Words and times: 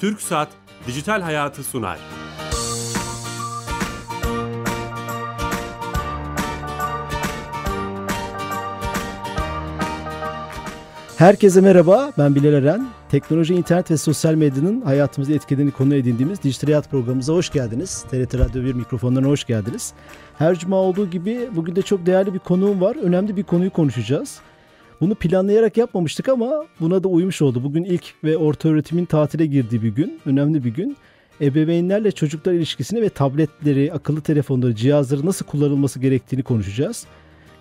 Türk 0.00 0.22
Saat 0.22 0.48
Dijital 0.86 1.20
Hayatı 1.20 1.64
sunar. 1.64 1.98
Herkese 11.16 11.60
merhaba, 11.60 12.12
ben 12.18 12.34
Bilal 12.34 12.52
Eren. 12.52 12.88
Teknoloji, 13.10 13.54
internet 13.54 13.90
ve 13.90 13.96
sosyal 13.96 14.34
medyanın 14.34 14.80
hayatımızı 14.80 15.32
etkilediğini 15.32 15.70
konu 15.70 15.94
edindiğimiz 15.94 16.42
Dijital 16.42 16.66
Hayat 16.66 16.90
programımıza 16.90 17.32
hoş 17.32 17.50
geldiniz. 17.50 18.04
TRT 18.10 18.34
Radyo 18.38 18.64
1 18.64 18.74
mikrofonlarına 18.74 19.28
hoş 19.28 19.44
geldiniz. 19.44 19.92
Her 20.38 20.58
cuma 20.58 20.76
olduğu 20.76 21.10
gibi 21.10 21.48
bugün 21.56 21.76
de 21.76 21.82
çok 21.82 22.06
değerli 22.06 22.34
bir 22.34 22.38
konuğum 22.38 22.80
var. 22.80 22.96
Önemli 22.96 23.36
bir 23.36 23.42
konuyu 23.42 23.70
konuşacağız. 23.70 24.40
Bunu 25.00 25.14
planlayarak 25.14 25.76
yapmamıştık 25.76 26.28
ama 26.28 26.64
buna 26.80 27.04
da 27.04 27.08
uymuş 27.08 27.42
oldu. 27.42 27.64
Bugün 27.64 27.84
ilk 27.84 28.04
ve 28.24 28.36
orta 28.36 28.68
öğretimin 28.68 29.04
tatile 29.04 29.46
girdiği 29.46 29.82
bir 29.82 29.88
gün, 29.88 30.20
önemli 30.26 30.64
bir 30.64 30.70
gün. 30.70 30.96
Ebeveynlerle 31.40 32.12
çocuklar 32.12 32.52
ilişkisini 32.52 33.02
ve 33.02 33.08
tabletleri, 33.08 33.92
akıllı 33.92 34.20
telefonları, 34.20 34.74
cihazları 34.74 35.26
nasıl 35.26 35.46
kullanılması 35.46 36.00
gerektiğini 36.00 36.42
konuşacağız. 36.42 37.06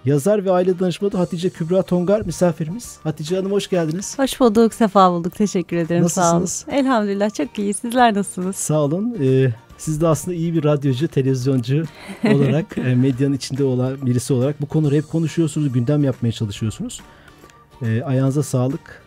Yazar 0.05 0.45
ve 0.45 0.51
aile 0.51 0.79
danışmanı 0.79 1.11
Hatice 1.11 1.49
Kübra 1.49 1.81
Tongar 1.81 2.21
misafirimiz. 2.21 2.97
Hatice 3.03 3.35
Hanım 3.35 3.51
hoş 3.51 3.67
geldiniz. 3.69 4.19
Hoş 4.19 4.39
bulduk, 4.39 4.73
sefa 4.73 5.11
bulduk. 5.11 5.35
Teşekkür 5.35 5.77
ederim. 5.77 6.03
Nasılsınız? 6.03 6.51
Sağ 6.51 6.71
olun. 6.71 6.77
Elhamdülillah 6.77 7.33
çok 7.33 7.59
iyi. 7.59 7.73
Sizler 7.73 8.13
nasılsınız? 8.13 8.55
Sağ 8.55 8.81
olun. 8.81 9.17
Ee, 9.23 9.49
siz 9.77 10.01
de 10.01 10.07
aslında 10.07 10.37
iyi 10.37 10.53
bir 10.53 10.63
radyocu, 10.63 11.07
televizyoncu 11.07 11.83
olarak, 12.33 12.77
e, 12.77 12.95
medyanın 12.95 13.33
içinde 13.33 13.63
olan 13.63 14.05
birisi 14.05 14.33
olarak 14.33 14.61
bu 14.61 14.65
konuları 14.65 14.95
hep 14.95 15.09
konuşuyorsunuz, 15.09 15.73
gündem 15.73 16.03
yapmaya 16.03 16.31
çalışıyorsunuz. 16.31 17.01
E, 17.81 18.03
ayağınıza 18.03 18.43
sağlık. 18.43 19.03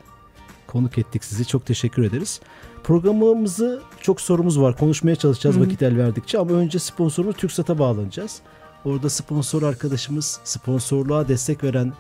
Konuk 0.67 0.99
ettik 0.99 1.25
sizi. 1.25 1.47
Çok 1.49 1.67
teşekkür 1.67 2.05
ederiz. 2.05 2.41
Programımızı 2.85 3.83
çok 4.01 4.21
sorumuz 4.21 4.61
var. 4.61 4.77
Konuşmaya 4.77 5.17
çalışacağız 5.17 5.57
Hı 5.57 5.61
hı. 5.61 5.65
vakit 5.65 5.83
el 5.83 5.99
verdikçe 5.99 6.39
ama 6.39 6.51
önce 6.53 6.79
sponsorumuz 6.79 7.37
TürkSat'a 7.37 7.79
bağlanacağız. 7.79 8.43
Orada 8.85 9.11
sponsor 9.11 9.63
arkadaşımız, 9.63 10.41
sponsorluğa 10.45 11.29
destek 11.29 11.65
veren 11.65 11.93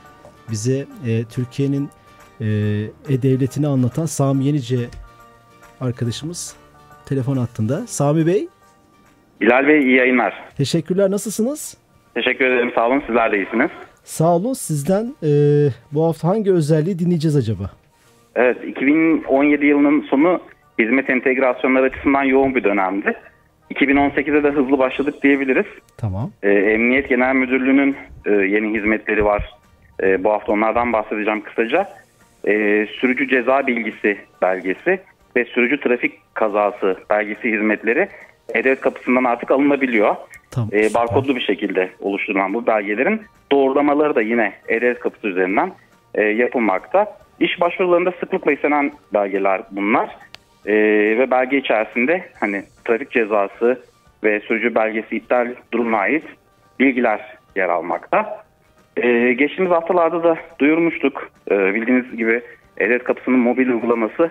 bize 0.50 0.86
e, 1.06 1.24
Türkiye'nin 1.24 1.90
e, 2.40 2.46
e-devletini 3.08 3.66
anlatan 3.66 4.06
Sami 4.06 4.44
Yenice 4.44 4.88
arkadaşımız 5.80 6.54
telefon 7.06 7.36
hattında. 7.36 7.86
Sami 7.86 8.26
Bey, 8.26 8.48
Bilal 9.40 9.66
Bey 9.66 9.82
iyi 9.82 9.96
yayınlar. 9.96 10.34
teşekkürler. 10.56 11.10
Nasılsınız? 11.10 11.76
Teşekkür 12.14 12.44
ederim 12.44 12.72
sağ 12.74 12.86
olun 12.88 13.02
sizler 13.06 13.32
de 13.32 13.36
iyisiniz. 13.36 13.70
Sağ 14.04 14.36
olun. 14.36 14.52
Sizden 14.52 15.14
e, 15.22 15.30
bu 15.92 16.04
hafta 16.04 16.28
hangi 16.28 16.52
özelliği 16.52 16.98
dinleyeceğiz 16.98 17.36
acaba? 17.36 17.70
Evet 18.36 18.56
2017 18.64 19.66
yılının 19.66 20.00
sonu 20.00 20.40
hizmet 20.78 21.10
entegrasyonları 21.10 21.84
açısından 21.84 22.22
yoğun 22.22 22.54
bir 22.54 22.64
dönemdi. 22.64 23.14
2018'de 23.74 24.42
de 24.42 24.48
hızlı 24.50 24.78
başladık 24.78 25.22
diyebiliriz. 25.22 25.66
Tamam. 25.96 26.30
Ee, 26.42 26.50
Emniyet 26.50 27.08
Genel 27.08 27.34
Müdürlüğü'nün 27.34 27.96
e, 28.26 28.30
yeni 28.30 28.78
hizmetleri 28.78 29.24
var. 29.24 29.50
E, 30.02 30.24
bu 30.24 30.30
hafta 30.30 30.52
onlardan 30.52 30.92
bahsedeceğim 30.92 31.40
kısaca. 31.40 31.88
E, 32.46 32.86
sürücü 33.00 33.28
ceza 33.28 33.66
bilgisi 33.66 34.18
belgesi 34.42 35.00
ve 35.36 35.44
sürücü 35.44 35.80
trafik 35.80 36.34
kazası 36.34 36.96
belgesi 37.10 37.52
hizmetleri 37.52 38.08
E-Devlet 38.54 38.80
kapısından 38.80 39.24
artık 39.24 39.50
alınabiliyor. 39.50 40.16
Tamam. 40.52 40.68
e, 40.72 40.94
barkodlu 40.94 41.36
bir 41.36 41.40
şekilde 41.40 41.90
oluşturulan 42.00 42.54
bu 42.54 42.66
belgelerin 42.66 43.22
doğrulamaları 43.52 44.14
da 44.14 44.22
yine 44.22 44.52
E-Devlet 44.68 45.00
kapısı 45.00 45.28
üzerinden 45.28 45.72
e, 46.14 46.22
yapılmakta. 46.22 47.16
İş 47.40 47.60
başvurularında 47.60 48.12
sıklıkla 48.20 48.52
istenen 48.52 48.92
belgeler 49.14 49.62
bunlar. 49.70 50.16
E, 50.66 50.74
ve 51.18 51.30
belge 51.30 51.58
içerisinde 51.58 52.24
hani 52.40 52.62
trafik 52.84 53.10
cezası 53.10 53.80
ve 54.24 54.40
sürücü 54.40 54.74
belgesi 54.74 55.16
iptal 55.16 55.54
durumuna 55.72 55.98
ait 55.98 56.24
bilgiler 56.80 57.20
yer 57.56 57.68
almakta. 57.68 58.44
E, 58.96 59.32
geçtiğimiz 59.32 59.72
haftalarda 59.72 60.24
da 60.24 60.36
duyurmuştuk. 60.58 61.30
E, 61.50 61.74
bildiğiniz 61.74 62.16
gibi 62.16 62.42
E-Devlet 62.78 63.04
kapısının 63.04 63.38
mobil 63.38 63.68
uygulaması 63.68 64.30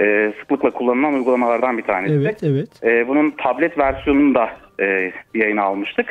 e, 0.00 0.32
sıklıkla 0.40 0.70
kullanılan 0.70 1.14
uygulamalardan 1.14 1.78
bir 1.78 1.82
tanesi. 1.82 2.14
Evet, 2.14 2.42
evet. 2.42 2.68
E, 2.84 3.08
bunun 3.08 3.30
tablet 3.30 3.78
versiyonunu 3.78 4.34
da 4.34 4.50
e, 4.80 5.12
yayına 5.34 5.62
almıştık. 5.62 6.06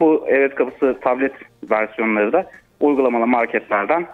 Bu 0.00 0.24
evet 0.28 0.54
kapısı 0.54 0.96
tablet 1.02 1.32
versiyonları 1.70 2.32
da 2.32 2.50
uygulamalı 2.80 3.26
marketlerden 3.26 4.06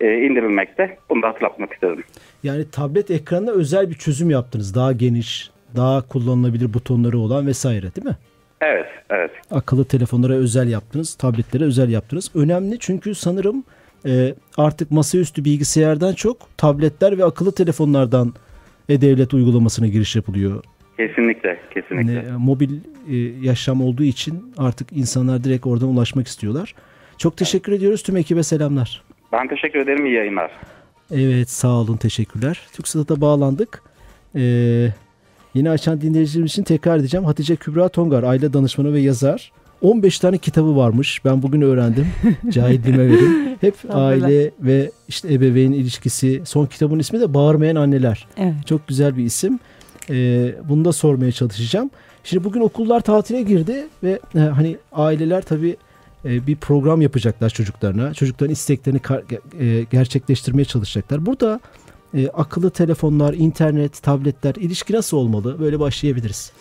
e, 0.00 0.18
indirilmekte. 0.18 0.98
Bunu 1.10 1.22
da 1.22 1.28
hatırlatmak 1.28 1.72
istedim. 1.72 2.04
Yani 2.42 2.70
tablet 2.70 3.10
ekranına 3.10 3.50
özel 3.50 3.90
bir 3.90 3.94
çözüm 3.94 4.30
yaptınız. 4.30 4.74
Daha 4.74 4.92
geniş, 4.92 5.50
daha 5.76 6.08
kullanılabilir 6.08 6.74
butonları 6.74 7.18
olan 7.18 7.46
vesaire 7.46 7.94
değil 7.96 8.06
mi? 8.06 8.16
Evet, 8.60 8.86
evet. 9.10 9.30
akıllı 9.50 9.84
telefonlara 9.84 10.32
özel 10.32 10.68
yaptınız, 10.68 11.14
tabletlere 11.14 11.64
özel 11.64 11.90
yaptınız. 11.90 12.30
Önemli 12.34 12.78
çünkü 12.78 13.14
sanırım 13.14 13.64
e, 14.06 14.34
artık 14.56 14.90
masaüstü 14.90 15.44
bilgisayardan 15.44 16.14
çok 16.14 16.36
tabletler 16.56 17.18
ve 17.18 17.24
akıllı 17.24 17.52
telefonlardan 17.52 18.34
e-devlet 18.88 19.34
uygulamasına 19.34 19.86
giriş 19.86 20.16
yapılıyor. 20.16 20.64
Kesinlikle, 20.96 21.58
kesinlikle. 21.74 22.12
Yani, 22.12 22.28
e, 22.28 22.32
mobil 22.38 22.70
e, 23.10 23.16
yaşam 23.46 23.82
olduğu 23.82 24.02
için 24.02 24.52
artık 24.58 24.92
insanlar 24.92 25.44
direkt 25.44 25.66
oradan 25.66 25.88
ulaşmak 25.88 26.26
istiyorlar. 26.26 26.74
Çok 27.18 27.36
teşekkür 27.36 27.72
ediyoruz. 27.72 28.02
Tüm 28.02 28.16
ekibe 28.16 28.42
selamlar. 28.42 29.02
Ben 29.32 29.48
teşekkür 29.48 29.78
ederim. 29.78 30.06
İyi 30.06 30.14
yayınlar. 30.14 30.50
Evet 31.10 31.50
sağ 31.50 31.68
olun 31.68 31.96
teşekkürler. 31.96 32.60
TürkSat'a 32.72 33.20
bağlandık. 33.20 33.82
Ee, 34.36 34.88
yeni 35.54 35.70
açan 35.70 36.00
dinleyicilerimiz 36.00 36.52
için 36.52 36.62
tekrar 36.62 36.98
edeceğim. 36.98 37.24
Hatice 37.24 37.56
Kübra 37.56 37.88
Tongar 37.88 38.22
aile 38.22 38.52
danışmanı 38.52 38.92
ve 38.92 39.00
yazar. 39.00 39.52
15 39.82 40.18
tane 40.18 40.38
kitabı 40.38 40.76
varmış. 40.76 41.24
Ben 41.24 41.42
bugün 41.42 41.60
öğrendim. 41.60 42.06
Cahilliğime 42.48 43.08
verin. 43.08 43.56
Hep 43.60 43.74
aile 43.90 44.50
ve 44.60 44.90
işte 45.08 45.34
ebeveyn 45.34 45.72
ilişkisi. 45.72 46.42
Son 46.44 46.66
kitabın 46.66 46.98
ismi 46.98 47.20
de 47.20 47.34
Bağırmayan 47.34 47.76
Anneler. 47.76 48.26
Evet. 48.36 48.54
Çok 48.66 48.88
güzel 48.88 49.16
bir 49.16 49.24
isim. 49.24 49.58
Ee, 50.10 50.54
bunu 50.68 50.84
da 50.84 50.92
sormaya 50.92 51.32
çalışacağım. 51.32 51.90
Şimdi 52.24 52.44
bugün 52.44 52.60
okullar 52.60 53.00
tatile 53.00 53.42
girdi 53.42 53.88
ve 54.02 54.18
e, 54.34 54.38
hani 54.38 54.76
aileler 54.92 55.42
tabii 55.42 55.76
e, 56.24 56.46
bir 56.46 56.56
program 56.56 57.02
yapacaklar 57.02 57.50
çocuklarına. 57.50 58.14
Çocukların 58.14 58.52
isteklerini 58.52 59.00
e, 59.60 59.82
gerçekleştirmeye 59.90 60.64
çalışacaklar. 60.64 61.26
Burada 61.26 61.60
e, 62.14 62.28
akıllı 62.28 62.70
telefonlar, 62.70 63.34
internet, 63.34 64.02
tabletler 64.02 64.54
ilişki 64.54 64.92
nasıl 64.92 65.16
olmalı? 65.16 65.60
Böyle 65.60 65.80
başlayabiliriz. 65.80 66.52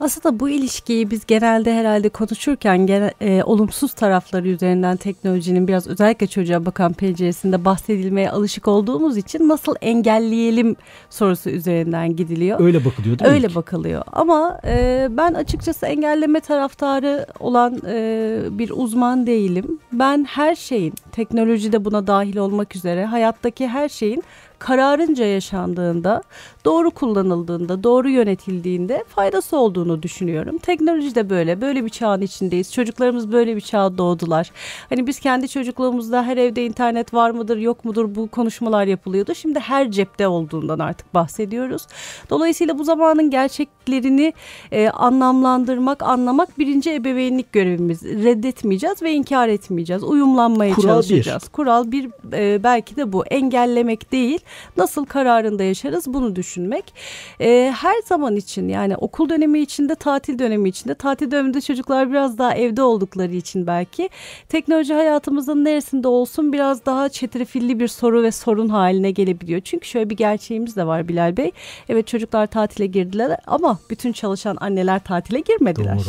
Aslında 0.00 0.40
bu 0.40 0.48
ilişkiyi 0.48 1.10
biz 1.10 1.26
genelde 1.26 1.74
herhalde 1.74 2.08
konuşurken 2.08 2.86
gene- 2.86 3.14
e, 3.20 3.42
olumsuz 3.42 3.92
tarafları 3.92 4.48
üzerinden 4.48 4.96
teknolojinin 4.96 5.68
biraz 5.68 5.86
özellikle 5.86 6.26
çocuğa 6.26 6.66
bakan 6.66 6.92
penceresinde 6.92 7.64
bahsedilmeye 7.64 8.30
alışık 8.30 8.68
olduğumuz 8.68 9.16
için 9.16 9.48
nasıl 9.48 9.74
engelleyelim 9.80 10.76
sorusu 11.10 11.50
üzerinden 11.50 12.16
gidiliyor. 12.16 12.60
Öyle 12.60 12.84
bakılıyor 12.84 13.18
değil 13.18 13.30
mi? 13.30 13.34
Öyle 13.34 13.46
ilk? 13.46 13.54
bakılıyor 13.56 14.02
ama 14.12 14.60
e, 14.66 15.06
ben 15.10 15.34
açıkçası 15.34 15.86
engelleme 15.86 16.40
taraftarı 16.40 17.26
olan 17.40 17.80
e, 17.88 18.38
bir 18.50 18.70
uzman 18.74 19.26
değilim. 19.26 19.78
Ben 19.92 20.24
her 20.24 20.54
şeyin 20.54 20.94
teknolojide 21.12 21.84
buna 21.84 22.06
dahil 22.06 22.36
olmak 22.36 22.76
üzere 22.76 23.04
hayattaki 23.04 23.68
her 23.68 23.88
şeyin 23.88 24.22
kararınca 24.58 25.24
yaşandığında, 25.24 26.22
doğru 26.64 26.90
kullanıldığında, 26.90 27.82
doğru 27.82 28.08
yönetildiğinde 28.08 29.04
faydası 29.08 29.56
olduğunu 29.56 30.02
düşünüyorum. 30.02 30.58
Teknoloji 30.58 31.14
de 31.14 31.30
böyle, 31.30 31.60
böyle 31.60 31.84
bir 31.84 31.90
çağın 31.90 32.20
içindeyiz. 32.20 32.72
Çocuklarımız 32.72 33.32
böyle 33.32 33.56
bir 33.56 33.60
çağda 33.60 33.98
doğdular. 33.98 34.50
Hani 34.88 35.06
biz 35.06 35.20
kendi 35.20 35.48
çocukluğumuzda 35.48 36.22
her 36.22 36.36
evde 36.36 36.66
internet 36.66 37.14
var 37.14 37.30
mıdır, 37.30 37.56
yok 37.56 37.84
mudur 37.84 38.14
bu 38.14 38.28
konuşmalar 38.28 38.86
yapılıyordu. 38.86 39.34
Şimdi 39.34 39.58
her 39.58 39.90
cepte 39.90 40.28
olduğundan 40.28 40.78
artık 40.78 41.14
bahsediyoruz. 41.14 41.86
Dolayısıyla 42.30 42.78
bu 42.78 42.84
zamanın 42.84 43.30
gerçeklerini 43.30 44.32
e, 44.72 44.88
anlamlandırmak, 44.88 46.02
anlamak 46.02 46.58
birinci 46.58 46.94
ebeveynlik 46.94 47.52
görevimiz. 47.52 48.02
Reddetmeyeceğiz 48.02 49.02
ve 49.02 49.12
inkar 49.12 49.48
etmeyeceğiz. 49.48 50.02
Uyumlanmaya 50.02 50.74
Kural 50.74 50.98
bir. 50.98 51.02
çalışacağız. 51.02 51.48
Kural 51.48 51.92
bir 51.92 52.10
e, 52.32 52.62
belki 52.62 52.96
de 52.96 53.12
bu. 53.12 53.26
Engellemek 53.26 54.12
değil. 54.12 54.38
Nasıl 54.76 55.04
kararında 55.04 55.62
yaşarız 55.62 56.06
bunu 56.06 56.36
düşünmek. 56.54 56.94
E, 57.40 57.74
her 57.76 58.02
zaman 58.04 58.36
için 58.36 58.68
yani 58.68 58.96
okul 58.96 59.28
dönemi 59.28 59.60
içinde, 59.60 59.94
tatil 59.94 60.38
dönemi 60.38 60.68
içinde. 60.68 60.94
Tatil 60.94 61.30
döneminde 61.30 61.60
çocuklar 61.60 62.10
biraz 62.10 62.38
daha 62.38 62.54
evde 62.54 62.82
oldukları 62.82 63.34
için 63.34 63.66
belki 63.66 64.08
teknoloji 64.48 64.94
hayatımızın 64.94 65.64
neresinde 65.64 66.08
olsun 66.08 66.52
biraz 66.52 66.86
daha 66.86 67.08
çetrefilli 67.08 67.80
bir 67.80 67.88
soru 67.88 68.22
ve 68.22 68.30
sorun 68.30 68.68
haline 68.68 69.10
gelebiliyor. 69.10 69.60
Çünkü 69.60 69.88
şöyle 69.88 70.10
bir 70.10 70.16
gerçeğimiz 70.16 70.76
de 70.76 70.86
var 70.86 71.08
Bilal 71.08 71.36
Bey. 71.36 71.50
Evet 71.88 72.06
çocuklar 72.06 72.46
tatile 72.46 72.86
girdiler 72.86 73.36
ama 73.46 73.78
bütün 73.90 74.12
çalışan 74.12 74.56
anneler 74.60 75.04
tatile 75.04 75.40
girmediler. 75.40 75.98
Doğru. 75.98 76.04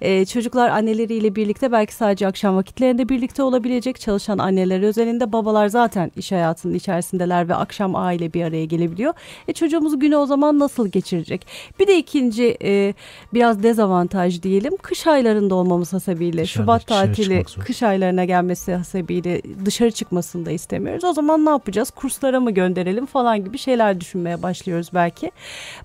Ee, 0.00 0.24
çocuklar 0.24 0.70
anneleriyle 0.70 1.36
birlikte 1.36 1.72
belki 1.72 1.94
sadece 1.94 2.26
akşam 2.26 2.56
vakitlerinde 2.56 3.08
birlikte 3.08 3.42
olabilecek, 3.42 4.00
çalışan 4.00 4.38
anneler 4.38 4.82
özelinde 4.82 5.32
babalar 5.32 5.68
zaten 5.68 6.12
iş 6.16 6.32
hayatının 6.32 6.74
içerisindeler 6.74 7.48
ve 7.48 7.54
akşam 7.54 7.96
aile 7.96 8.32
bir 8.32 8.44
araya 8.44 8.64
gelebiliyor. 8.64 9.14
E 9.48 9.52
çocuğumuz 9.66 9.98
günü 9.98 10.16
o 10.16 10.26
zaman 10.26 10.58
nasıl 10.58 10.88
geçirecek? 10.88 11.46
Bir 11.80 11.86
de 11.86 11.98
ikinci 11.98 12.56
e, 12.62 12.94
biraz 13.34 13.62
dezavantaj 13.62 14.42
diyelim. 14.42 14.76
Kış 14.76 15.06
aylarında 15.06 15.54
olmamız 15.54 15.92
hasebiyle 15.92 16.42
Dışarıda, 16.42 16.64
Şubat 16.64 16.88
dışarı 16.88 17.06
tatili 17.06 17.44
kış 17.64 17.82
aylarına 17.82 18.24
gelmesi 18.24 18.74
hasebiyle 18.74 19.42
dışarı 19.64 19.90
çıkmasını 19.90 20.46
da 20.46 20.50
istemiyoruz. 20.50 21.04
O 21.04 21.12
zaman 21.12 21.44
ne 21.44 21.50
yapacağız? 21.50 21.90
Kurslara 21.90 22.40
mı 22.40 22.50
gönderelim 22.50 23.06
falan 23.06 23.44
gibi 23.44 23.58
şeyler 23.58 24.00
düşünmeye 24.00 24.42
başlıyoruz 24.42 24.90
belki. 24.94 25.30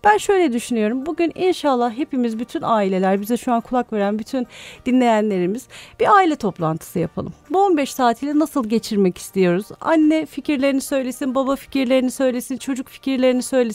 Ben 0.04 0.18
şöyle 0.18 0.54
düşünüyorum. 0.54 1.06
Bugün 1.06 1.32
inşallah 1.36 1.94
hepimiz 1.94 2.40
bütün 2.40 2.62
aileler 2.62 3.22
bize 3.22 3.38
şu 3.38 3.54
an 3.54 3.62
kulak 3.62 3.94
veren 3.94 4.20
bütün 4.20 4.48
dinleyenlerimiz 4.86 5.68
bir 6.00 6.16
aile 6.16 6.36
toplantısı 6.36 7.00
yapalım. 7.00 7.34
Bu 7.50 7.64
15 7.64 7.94
tatili 7.94 8.40
nasıl 8.40 8.70
geçirmek 8.70 9.18
istiyoruz? 9.18 9.66
Anne 9.82 10.26
fikirlerini 10.26 10.82
söylesin, 10.82 11.36
baba 11.36 11.56
fikirlerini 11.56 12.12
söylesin, 12.12 12.58
çocuk 12.58 12.90
fikirlerini 12.90 13.44
söylesin. 13.44 13.71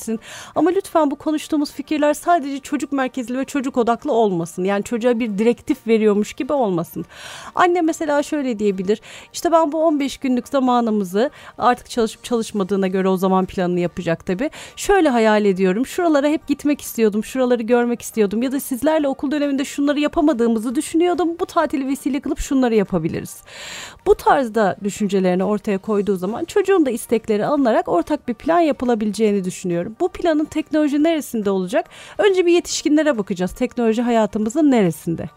Ama 0.54 0.70
lütfen 0.70 1.10
bu 1.10 1.16
konuştuğumuz 1.16 1.72
fikirler 1.72 2.14
sadece 2.14 2.58
çocuk 2.60 2.93
merkezli 2.93 3.38
ve 3.38 3.44
çocuk 3.44 3.76
odaklı 3.76 4.12
olmasın. 4.12 4.64
Yani 4.64 4.84
çocuğa 4.84 5.19
bir 5.20 5.38
direktif 5.38 5.87
veriyormuş 5.87 6.32
gibi 6.32 6.52
olmasın. 6.52 7.04
Anne 7.54 7.82
mesela 7.82 8.22
şöyle 8.22 8.58
diyebilir. 8.58 9.00
İşte 9.32 9.52
ben 9.52 9.72
bu 9.72 9.84
15 9.84 10.19
günlük 10.19 10.48
zamanımızı 10.48 11.31
artık 11.58 11.90
çalışıp 11.90 12.25
çalışmadığına 12.25 12.87
göre 12.87 13.08
o 13.08 13.16
zaman 13.16 13.46
planını 13.46 13.81
yapacak 13.81 14.26
tabii. 14.26 14.50
Şöyle 14.76 15.08
hayal 15.08 15.44
ediyorum. 15.44 15.87
Şuralara 15.87 16.28
hep 16.28 16.46
gitmek 16.46 16.81
istiyordum. 16.81 17.25
Şuraları 17.25 17.62
görmek 17.62 18.02
istiyordum. 18.02 18.42
Ya 18.42 18.52
da 18.52 18.60
sizlerle 18.60 19.08
okul 19.08 19.31
döneminde 19.31 19.64
şunları 19.64 20.00
yapamadığımızı 20.00 20.75
düşünüyordum. 20.75 21.28
Bu 21.40 21.46
tatili 21.46 21.88
vesile 21.88 22.20
kılıp 22.20 22.38
şunları 22.38 22.75
yapabiliriz. 22.75 23.42
Bu 24.06 24.14
tarzda 24.14 24.76
düşüncelerini 24.84 25.44
ortaya 25.44 25.78
koyduğu 25.78 26.16
zaman 26.16 26.44
çocuğun 26.44 26.87
da 26.87 26.90
istekleri 26.90 27.46
alınarak 27.46 27.88
ortak 27.88 28.28
bir 28.28 28.34
plan 28.34 28.60
yapılabileceğini 28.60 29.44
düşünüyorum. 29.44 29.86
Bu 30.00 30.09
planın 30.09 30.44
teknoloji 30.44 31.03
neresinde 31.03 31.50
olacak? 31.50 31.88
Önce 32.19 32.47
bir 32.47 32.53
yetişkinlere 32.53 33.19
bakacağız. 33.19 33.53
Teknoloji 33.53 34.03
hayatımızın 34.03 34.71
neresinde? 34.71 35.29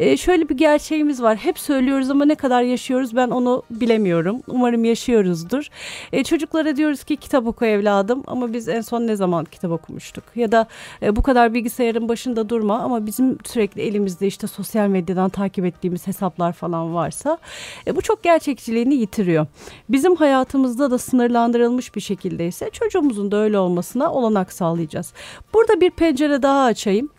Ee, 0.00 0.16
şöyle 0.16 0.48
bir 0.48 0.56
gerçeğimiz 0.56 1.22
var. 1.22 1.36
Hep 1.36 1.58
söylüyoruz 1.58 2.10
ama 2.10 2.24
ne 2.24 2.34
kadar 2.34 2.62
yaşıyoruz 2.62 3.16
ben 3.16 3.30
onu 3.30 3.62
bilemiyorum. 3.70 4.42
Umarım 4.46 4.84
yaşıyoruzdur. 4.84 5.68
Ee, 6.12 6.24
çocuklara 6.24 6.76
diyoruz 6.76 7.04
ki 7.04 7.16
kitap 7.16 7.46
oku 7.46 7.64
evladım 7.64 8.22
ama 8.26 8.52
biz 8.52 8.68
en 8.68 8.80
son 8.80 9.06
ne 9.06 9.16
zaman 9.16 9.44
kitap 9.44 9.70
okumuştuk? 9.70 10.24
Ya 10.34 10.52
da 10.52 10.66
e, 11.02 11.16
bu 11.16 11.22
kadar 11.22 11.54
bilgisayarın 11.54 12.08
başında 12.08 12.48
durma 12.48 12.78
ama 12.78 13.06
bizim 13.06 13.38
sürekli 13.44 13.82
elimizde 13.82 14.26
işte 14.26 14.46
sosyal 14.46 14.88
medyadan 14.88 15.30
takip 15.30 15.64
ettiğimiz 15.64 16.06
hesaplar 16.06 16.52
falan 16.52 16.94
varsa 16.94 17.38
e, 17.86 17.96
bu 17.96 18.02
çok 18.02 18.22
gerçekçiliğini 18.22 18.94
yitiriyor. 18.94 19.46
Bizim 19.88 20.16
hayatımızda 20.16 20.90
da 20.90 20.98
sınırlandırılmış 20.98 21.94
bir 21.94 22.00
şekilde 22.00 22.46
ise 22.46 22.70
çocuğumuzun 22.70 23.30
da 23.30 23.36
öyle 23.36 23.58
olmasına 23.94 24.12
olanak 24.12 24.52
sağlayacağız. 24.52 25.12
Burada 25.54 25.80
bir 25.80 25.90
pencere 25.90 26.42
daha 26.42 26.64
açayım 26.64 27.10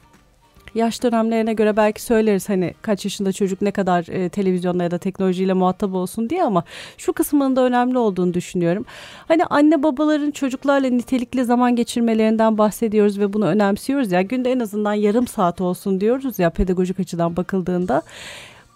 yaş 0.76 1.04
dönemlerine 1.04 1.54
göre 1.54 1.78
belki 1.78 2.02
söyleriz 2.02 2.50
hani 2.50 2.74
kaç 2.82 3.06
yaşında 3.06 3.32
çocuk 3.32 3.62
ne 3.62 3.72
kadar 3.72 4.06
e, 4.10 4.30
televizyonla 4.30 4.84
ya 4.84 4.92
da 4.92 4.98
teknolojiyle 4.98 5.54
muhatap 5.54 5.94
olsun 5.94 6.30
diye 6.30 6.44
ama 6.44 6.64
şu 6.98 7.14
kısmının 7.14 7.56
da 7.56 7.62
önemli 7.62 7.98
olduğunu 7.98 8.34
düşünüyorum. 8.34 8.86
Hani 9.28 9.46
anne 9.46 9.84
babaların 9.84 10.32
çocuklarla 10.32 10.90
nitelikli 10.90 11.46
zaman 11.46 11.76
geçirmelerinden 11.76 12.58
bahsediyoruz 12.58 13.20
ve 13.20 13.34
bunu 13.34 13.46
önemsiyoruz 13.46 14.12
ya 14.12 14.22
günde 14.22 14.52
en 14.52 14.60
azından 14.60 14.94
yarım 14.94 15.28
saat 15.28 15.62
olsun 15.62 16.02
diyoruz 16.02 16.40
ya 16.40 16.50
pedagojik 16.50 17.00
açıdan 17.00 17.36
bakıldığında. 17.36 18.02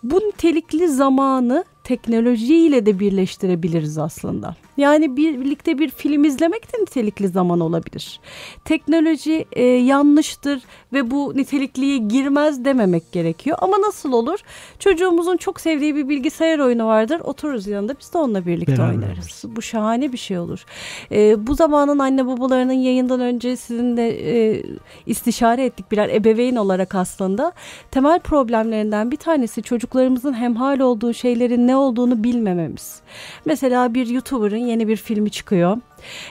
Bu 0.03 0.15
nitelikli 0.15 0.87
zamanı 0.87 1.63
teknolojiyle 1.89 2.85
de 2.85 2.99
birleştirebiliriz 2.99 3.97
aslında. 3.97 4.55
Yani 4.77 5.17
bir, 5.17 5.39
birlikte 5.39 5.79
bir 5.79 5.89
film 5.89 6.23
izlemek 6.23 6.73
de 6.73 6.81
nitelikli 6.81 7.27
zaman 7.27 7.59
olabilir. 7.59 8.19
Teknoloji 8.65 9.45
e, 9.51 9.63
yanlıştır 9.63 10.61
ve 10.93 11.11
bu 11.11 11.33
nitelikliye 11.35 11.97
girmez 11.97 12.65
dememek 12.65 13.11
gerekiyor. 13.11 13.57
Ama 13.61 13.81
nasıl 13.81 14.13
olur? 14.13 14.39
Çocuğumuzun 14.79 15.37
çok 15.37 15.61
sevdiği 15.61 15.95
bir 15.95 16.09
bilgisayar 16.09 16.59
oyunu 16.59 16.85
vardır. 16.85 17.21
Otururuz 17.23 17.67
yanında 17.67 17.93
biz 17.99 18.13
de 18.13 18.17
onunla 18.17 18.45
birlikte 18.45 18.71
Beraber 18.71 18.89
oynarız. 18.89 19.09
oynarız. 19.09 19.43
Bu 19.55 19.61
şahane 19.61 20.11
bir 20.13 20.17
şey 20.17 20.39
olur. 20.39 20.65
E, 21.11 21.47
bu 21.47 21.55
zamanın 21.55 21.99
anne 21.99 22.27
babalarının 22.27 22.73
yayından 22.73 23.19
önce 23.19 23.55
sizinle 23.55 24.07
e, 24.09 24.63
istişare 25.05 25.65
ettik 25.65 25.91
birer 25.91 26.09
ebeveyn 26.09 26.55
olarak 26.55 26.95
aslında. 26.95 27.51
Temel 27.91 28.19
problemlerinden 28.19 29.11
bir 29.11 29.17
tanesi 29.17 29.63
çocuklarımızın 29.63 30.33
hemhal 30.33 30.79
olduğu 30.79 31.13
şeylerin 31.13 31.67
ne 31.67 31.78
olduğunu 31.79 32.23
bilmememiz. 32.23 33.01
Mesela 33.45 33.93
bir 33.93 34.07
YouTuber'ın 34.07 34.57
yeni 34.57 34.87
bir 34.87 34.95
filmi 34.95 35.29
çıkıyor. 35.29 35.77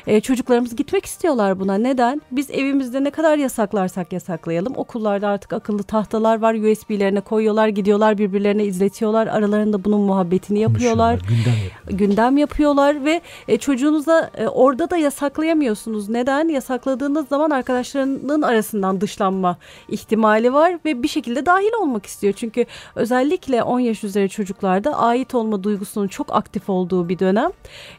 Ee, 0.06 0.20
çocuklarımız 0.20 0.76
gitmek 0.76 1.05
istiyorlar 1.06 1.61
buna. 1.61 1.75
Neden? 1.75 2.23
Biz 2.31 2.50
evimizde 2.50 3.05
ne 3.05 3.11
kadar 3.11 3.38
yasaklarsak 3.38 4.12
yasaklayalım. 4.12 4.76
Okullarda 4.76 5.29
artık 5.29 5.53
akıllı 5.53 5.82
tahtalar 5.82 6.41
var. 6.41 6.55
USB'lerine 6.55 7.20
koyuyorlar, 7.20 7.69
gidiyorlar 7.69 8.19
birbirlerine 8.19 8.65
izletiyorlar. 8.65 9.26
Aralarında 9.26 9.85
bunun 9.85 10.00
muhabbetini 10.00 10.59
yapıyorlar 10.59 11.15
gündem 11.15 11.65
yapıyor. 11.65 11.99
gündem 11.99 12.38
yapıyorlar 12.38 13.05
ve 13.05 13.20
e, 13.49 13.59
çocuğunuza 13.59 14.31
e, 14.35 14.49
orada 14.49 14.91
da 14.91 14.97
yasaklayamıyorsunuz. 14.97 16.09
Neden? 16.09 16.49
Yasakladığınız 16.49 17.29
zaman 17.29 17.50
arkadaşlarının 17.50 18.43
arasından 18.43 19.00
dışlanma 19.00 19.56
ihtimali 19.88 20.53
var 20.53 20.79
ve 20.85 21.03
bir 21.03 21.09
şekilde 21.09 21.47
dahil 21.47 21.73
olmak 21.81 22.06
istiyor. 22.06 22.35
Çünkü 22.37 22.67
özellikle 22.94 23.62
10 23.62 23.81
yaş 23.81 24.05
üzeri 24.05 24.29
çocuklarda 24.29 24.99
ait 24.99 25.35
olma 25.35 25.65
duygusunun 25.65 26.09
çok 26.09 26.37
aktif 26.37 26.70
olduğu 26.70 27.09
bir 27.09 27.19
dönem. 27.19 27.50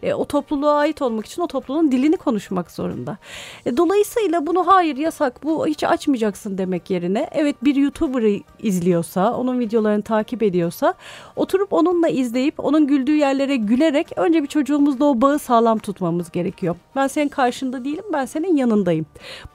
E, 0.04 0.14
o 0.14 0.26
topluluğa 0.26 0.76
ait 0.76 1.02
olmak 1.02 1.26
için 1.26 1.42
o 1.42 1.48
topluluğun 1.60 1.92
dilini 1.92 2.18
konuşmak 2.18 2.72
zorunda. 2.72 3.18
E, 3.66 3.78
dolayısıyla 3.78 4.48
bunu 4.48 4.68
hayır 4.68 4.98
yasak 4.98 5.44
bu 5.44 5.68
hiç 5.68 5.84
açmayacaksın 5.84 6.58
demek 6.58 6.90
yerine 6.90 7.30
evet 7.32 7.56
bir 7.64 7.76
YouTuber'ı 7.76 8.40
izliyorsa, 8.60 9.34
onun 9.34 9.60
videolarını 9.60 10.02
takip 10.02 10.44
ediyorsa 10.44 10.94
oturup 11.36 11.74
onunla 11.74 12.08
izleyip 12.10 12.60
onun 12.60 12.88
güldüğü 12.88 13.16
yerlere 13.16 13.56
gülerek 13.56 14.08
önce 14.16 14.44
bir 14.44 14.48
çocuğumuzla 14.48 15.06
o 15.06 15.22
bağı 15.22 15.40
sağlam 15.40 15.80
tutmamız 15.80 16.32
gerekiyor. 16.32 16.76
Ben 16.96 17.08
senin 17.08 17.30
karşında 17.30 17.86
değilim, 17.86 18.06
ben 18.14 18.26
senin 18.26 18.56
yanındayım. 18.56 19.06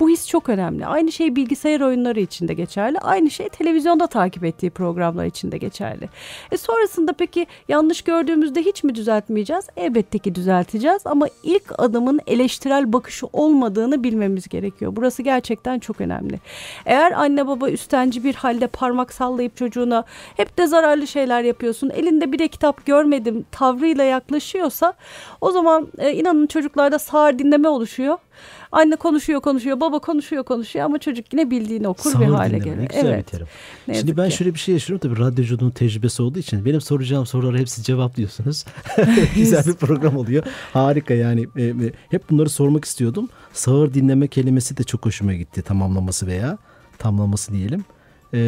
Bu 0.01 0.09
his 0.09 0.29
çok 0.29 0.49
önemli. 0.49 0.87
Aynı 0.87 1.13
şey 1.13 1.37
bilgisayar 1.37 1.81
oyunları 1.81 2.21
için 2.21 2.49
de 2.49 2.55
geçerli. 2.55 2.99
Aynı 2.99 3.31
şey 3.31 3.49
televizyonda 3.49 4.07
takip 4.07 4.45
ettiği 4.45 4.71
programlar 4.71 5.27
için 5.27 5.53
de 5.53 5.59
geçerli. 5.59 6.09
E 6.53 6.57
sonrasında 6.57 7.13
peki 7.13 7.47
yanlış 7.69 8.03
gördüğümüzde 8.03 8.63
hiç 8.63 8.85
mi 8.85 8.95
düzeltmeyeceğiz? 8.95 9.67
Elbette 9.77 10.19
ki 10.19 10.35
düzelteceğiz 10.35 11.03
ama 11.05 11.27
ilk 11.43 11.81
adımın 11.95 12.21
eleştirel 12.27 12.93
bakışı 12.93 13.27
olmadığını 13.33 14.05
bilmemiz 14.05 14.49
gerekiyor. 14.49 14.93
Burası 14.97 15.23
gerçekten 15.23 15.79
çok 15.79 16.01
önemli. 16.01 16.41
Eğer 16.87 17.13
anne 17.13 17.47
baba 17.47 17.71
üstenci 17.71 18.25
bir 18.25 18.35
halde 18.35 18.67
parmak 18.67 19.13
sallayıp 19.13 19.57
çocuğuna 19.57 20.05
hep 20.37 20.59
de 20.59 20.67
zararlı 20.67 21.07
şeyler 21.07 21.43
yapıyorsun, 21.43 21.91
elinde 21.91 22.33
bir 22.33 22.39
de 22.39 22.49
kitap 22.49 22.87
görmedim 22.87 23.47
tavrıyla 23.51 24.05
yaklaşıyorsa 24.05 24.95
o 25.41 25.51
zaman 25.51 25.89
e, 25.99 26.13
inanın 26.13 26.47
çocuklarda 26.47 26.99
sağır 26.99 27.39
dinleme 27.39 27.69
oluşuyor. 27.69 28.19
Anne 28.73 28.97
konuşuyor 28.97 29.41
konuşuyor, 29.41 29.81
baba 29.81 29.99
konuşuyor 29.99 30.45
konuşuyor 30.45 30.85
ama 30.85 30.99
çocuk 30.99 31.33
yine 31.33 31.51
bildiğini 31.51 31.89
okur 31.89 32.11
bir 32.11 32.15
Sağır 32.17 32.25
hale 32.35 32.49
dinleme, 32.51 32.65
geliyor. 32.65 32.83
ne 32.83 32.87
güzel 32.87 33.05
bir 33.05 33.09
Evet. 33.09 33.27
terim. 33.31 33.47
ne 33.89 33.95
Şimdi 33.95 34.17
ben 34.17 34.29
ki. 34.29 34.37
şöyle 34.37 34.55
bir 34.55 34.59
şey 34.59 34.75
yaşıyorum 34.75 35.09
tabii 35.09 35.21
radyoculuğun 35.21 35.71
tecrübesi 35.71 36.23
olduğu 36.23 36.39
için 36.39 36.65
benim 36.65 36.81
soracağım 36.81 37.27
soruları 37.27 37.59
hepsi 37.59 37.83
cevaplıyorsunuz. 37.83 38.65
Güzel 39.37 39.67
bir 39.67 39.73
program 39.75 40.17
oluyor. 40.17 40.45
Harika 40.73 41.15
yani 41.15 41.47
E, 41.57 41.63
e, 41.65 41.73
hep 42.11 42.31
bunları 42.31 42.49
sormak 42.49 42.85
istiyordum. 42.85 43.29
Sağır 43.53 43.95
dinleme 43.95 44.29
kelimesi 44.29 44.77
de 44.77 44.85
çok 44.85 45.07
hoşuma 45.07 45.33
gitti 45.35 45.63
tamamlaması 45.63 46.27
veya 46.27 46.59
tamlaması 46.99 47.53
diyelim. 47.53 47.85
E, 48.35 48.39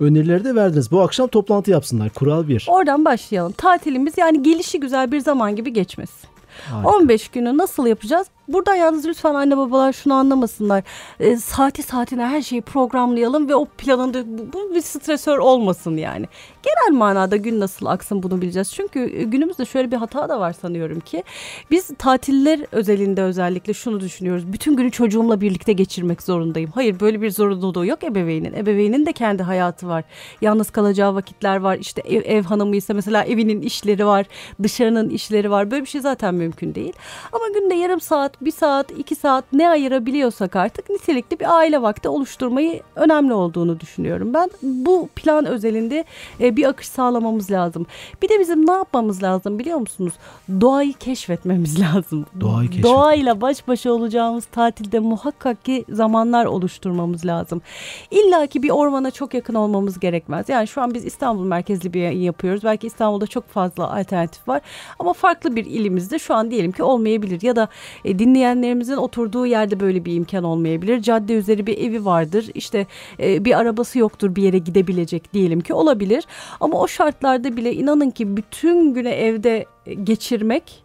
önerileri 0.00 0.44
de 0.44 0.54
verdiniz. 0.54 0.90
Bu 0.90 1.00
akşam 1.02 1.28
toplantı 1.28 1.70
yapsınlar. 1.70 2.10
Kural 2.10 2.48
bir. 2.48 2.66
Oradan 2.68 3.04
başlayalım. 3.04 3.52
Tatilimiz 3.52 4.18
yani 4.18 4.42
gelişi 4.42 4.80
güzel 4.80 5.12
bir 5.12 5.20
zaman 5.20 5.56
gibi 5.56 5.72
geçmesin. 5.72 6.28
Harika. 6.70 6.88
15 6.90 7.28
günü 7.28 7.58
nasıl 7.58 7.86
yapacağız? 7.86 8.26
Burada 8.52 8.76
yalnız 8.76 9.06
lütfen 9.06 9.34
anne 9.34 9.56
babalar 9.56 9.92
şunu 9.92 10.14
anlamasınlar. 10.14 10.84
E, 11.20 11.36
saati 11.36 11.82
saatine 11.82 12.26
her 12.26 12.42
şeyi 12.42 12.62
programlayalım 12.62 13.48
ve 13.48 13.54
o 13.54 13.64
planında 13.64 14.38
bu, 14.38 14.52
bu 14.52 14.74
bir 14.74 14.80
stresör 14.80 15.38
olmasın 15.38 15.96
yani. 15.96 16.26
Genel 16.62 16.98
manada 16.98 17.36
gün 17.36 17.60
nasıl 17.60 17.86
aksın 17.86 18.22
bunu 18.22 18.42
bileceğiz. 18.42 18.72
Çünkü 18.72 19.00
e, 19.00 19.22
günümüzde 19.22 19.64
şöyle 19.64 19.90
bir 19.90 19.96
hata 19.96 20.28
da 20.28 20.40
var 20.40 20.52
sanıyorum 20.52 21.00
ki. 21.00 21.24
Biz 21.70 21.90
tatiller 21.98 22.60
özelinde 22.72 23.22
özellikle 23.22 23.74
şunu 23.74 24.00
düşünüyoruz. 24.00 24.52
Bütün 24.52 24.76
günü 24.76 24.90
çocuğumla 24.90 25.40
birlikte 25.40 25.72
geçirmek 25.72 26.22
zorundayım. 26.22 26.70
Hayır 26.74 27.00
böyle 27.00 27.22
bir 27.22 27.30
zorunluluğu 27.30 27.86
yok 27.86 28.04
ebeveynin. 28.04 28.54
Ebeveynin 28.54 29.06
de 29.06 29.12
kendi 29.12 29.42
hayatı 29.42 29.88
var. 29.88 30.04
Yalnız 30.40 30.70
kalacağı 30.70 31.14
vakitler 31.14 31.56
var. 31.56 31.76
İşte 31.76 32.02
ev, 32.04 32.22
ev 32.24 32.42
hanımıysa 32.42 32.94
mesela 32.94 33.24
evinin 33.24 33.62
işleri 33.62 34.06
var. 34.06 34.26
Dışarının 34.62 35.10
işleri 35.10 35.50
var. 35.50 35.70
Böyle 35.70 35.82
bir 35.82 35.88
şey 35.88 36.00
zaten 36.00 36.34
mümkün 36.34 36.74
değil. 36.74 36.92
Ama 37.32 37.44
günde 37.48 37.74
yarım 37.74 38.00
saat 38.00 38.39
bir 38.40 38.50
saat, 38.50 38.90
iki 38.98 39.14
saat 39.14 39.44
ne 39.52 39.68
ayırabiliyorsak 39.68 40.56
artık 40.56 40.90
nitelikli 40.90 41.40
bir 41.40 41.56
aile 41.56 41.82
vakti 41.82 42.08
oluşturmayı 42.08 42.82
önemli 42.96 43.32
olduğunu 43.34 43.80
düşünüyorum. 43.80 44.34
Ben 44.34 44.50
bu 44.62 45.08
plan 45.16 45.46
özelinde 45.46 46.04
e, 46.40 46.56
bir 46.56 46.64
akış 46.68 46.88
sağlamamız 46.88 47.50
lazım. 47.50 47.86
Bir 48.22 48.28
de 48.28 48.40
bizim 48.40 48.66
ne 48.66 48.72
yapmamız 48.72 49.22
lazım 49.22 49.58
biliyor 49.58 49.78
musunuz? 49.78 50.12
Doğayı 50.60 50.92
keşfetmemiz 50.92 51.80
lazım. 51.94 52.26
Doğayı 52.40 52.68
keşfetmek. 52.68 52.94
Doğayla 52.94 53.40
baş 53.40 53.68
başa 53.68 53.92
olacağımız 53.92 54.44
tatilde 54.44 54.98
muhakkak 54.98 55.64
ki 55.64 55.84
zamanlar 55.88 56.44
oluşturmamız 56.44 57.26
lazım. 57.26 57.62
İlla 58.10 58.46
ki 58.46 58.62
bir 58.62 58.70
ormana 58.70 59.10
çok 59.10 59.34
yakın 59.34 59.54
olmamız 59.54 60.00
gerekmez. 60.00 60.48
Yani 60.48 60.68
şu 60.68 60.82
an 60.82 60.94
biz 60.94 61.04
İstanbul 61.04 61.44
merkezli 61.44 61.92
bir 61.92 62.00
yayın 62.00 62.20
yapıyoruz. 62.20 62.64
Belki 62.64 62.86
İstanbul'da 62.86 63.26
çok 63.26 63.48
fazla 63.48 63.96
alternatif 63.96 64.48
var. 64.48 64.60
Ama 64.98 65.12
farklı 65.12 65.56
bir 65.56 65.64
ilimizde 65.64 66.18
şu 66.18 66.34
an 66.34 66.50
diyelim 66.50 66.72
ki 66.72 66.82
olmayabilir. 66.82 67.42
Ya 67.42 67.56
da 67.56 67.68
e, 68.04 68.18
dinleyenlerimizin 68.20 68.96
oturduğu 68.96 69.46
yerde 69.46 69.80
böyle 69.80 70.04
bir 70.04 70.14
imkan 70.14 70.44
olmayabilir. 70.44 71.02
Cadde 71.02 71.34
üzeri 71.34 71.66
bir 71.66 71.78
evi 71.78 72.04
vardır. 72.04 72.46
İşte 72.54 72.86
e, 73.20 73.44
bir 73.44 73.58
arabası 73.58 73.98
yoktur 73.98 74.36
bir 74.36 74.42
yere 74.42 74.58
gidebilecek 74.58 75.34
diyelim 75.34 75.60
ki 75.60 75.74
olabilir. 75.74 76.24
Ama 76.60 76.80
o 76.80 76.88
şartlarda 76.88 77.56
bile 77.56 77.74
inanın 77.74 78.10
ki 78.10 78.36
bütün 78.36 78.94
güne 78.94 79.10
evde 79.10 79.66
geçirmek 80.04 80.82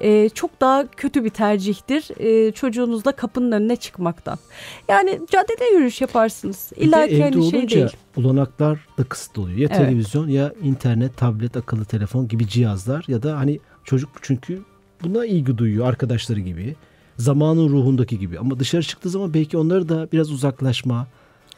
e, 0.00 0.28
çok 0.28 0.60
daha 0.60 0.86
kötü 0.86 1.24
bir 1.24 1.30
tercihtir 1.30 2.20
e, 2.20 2.52
çocuğunuzla 2.52 3.12
kapının 3.12 3.52
önüne 3.52 3.76
çıkmaktan. 3.76 4.38
Yani 4.88 5.20
caddede 5.30 5.64
yürüyüş 5.64 6.00
yaparsınız. 6.00 6.72
İlla 6.76 7.06
ki 7.06 7.22
hani 7.22 7.50
şey 7.50 7.68
değil. 7.68 7.86
olanaklar 8.16 8.78
da 8.98 9.04
kısıtlı 9.04 9.42
oluyor. 9.42 9.58
Ya 9.58 9.68
Evet. 9.70 9.78
televizyon 9.78 10.28
ya 10.28 10.52
internet, 10.62 11.16
tablet, 11.16 11.56
akıllı 11.56 11.84
telefon 11.84 12.28
gibi 12.28 12.48
cihazlar 12.48 13.04
ya 13.08 13.22
da 13.22 13.38
hani 13.38 13.60
çocuk 13.84 14.10
çünkü 14.22 14.62
buna 15.04 15.26
ilgi 15.26 15.58
duyuyor 15.58 15.86
arkadaşları 15.88 16.40
gibi. 16.40 16.76
Zamanın 17.16 17.68
ruhundaki 17.68 18.18
gibi. 18.18 18.38
Ama 18.38 18.58
dışarı 18.58 18.82
çıktığı 18.82 19.10
zaman 19.10 19.34
belki 19.34 19.58
onları 19.58 19.88
da 19.88 20.08
biraz 20.12 20.30
uzaklaşma 20.30 21.06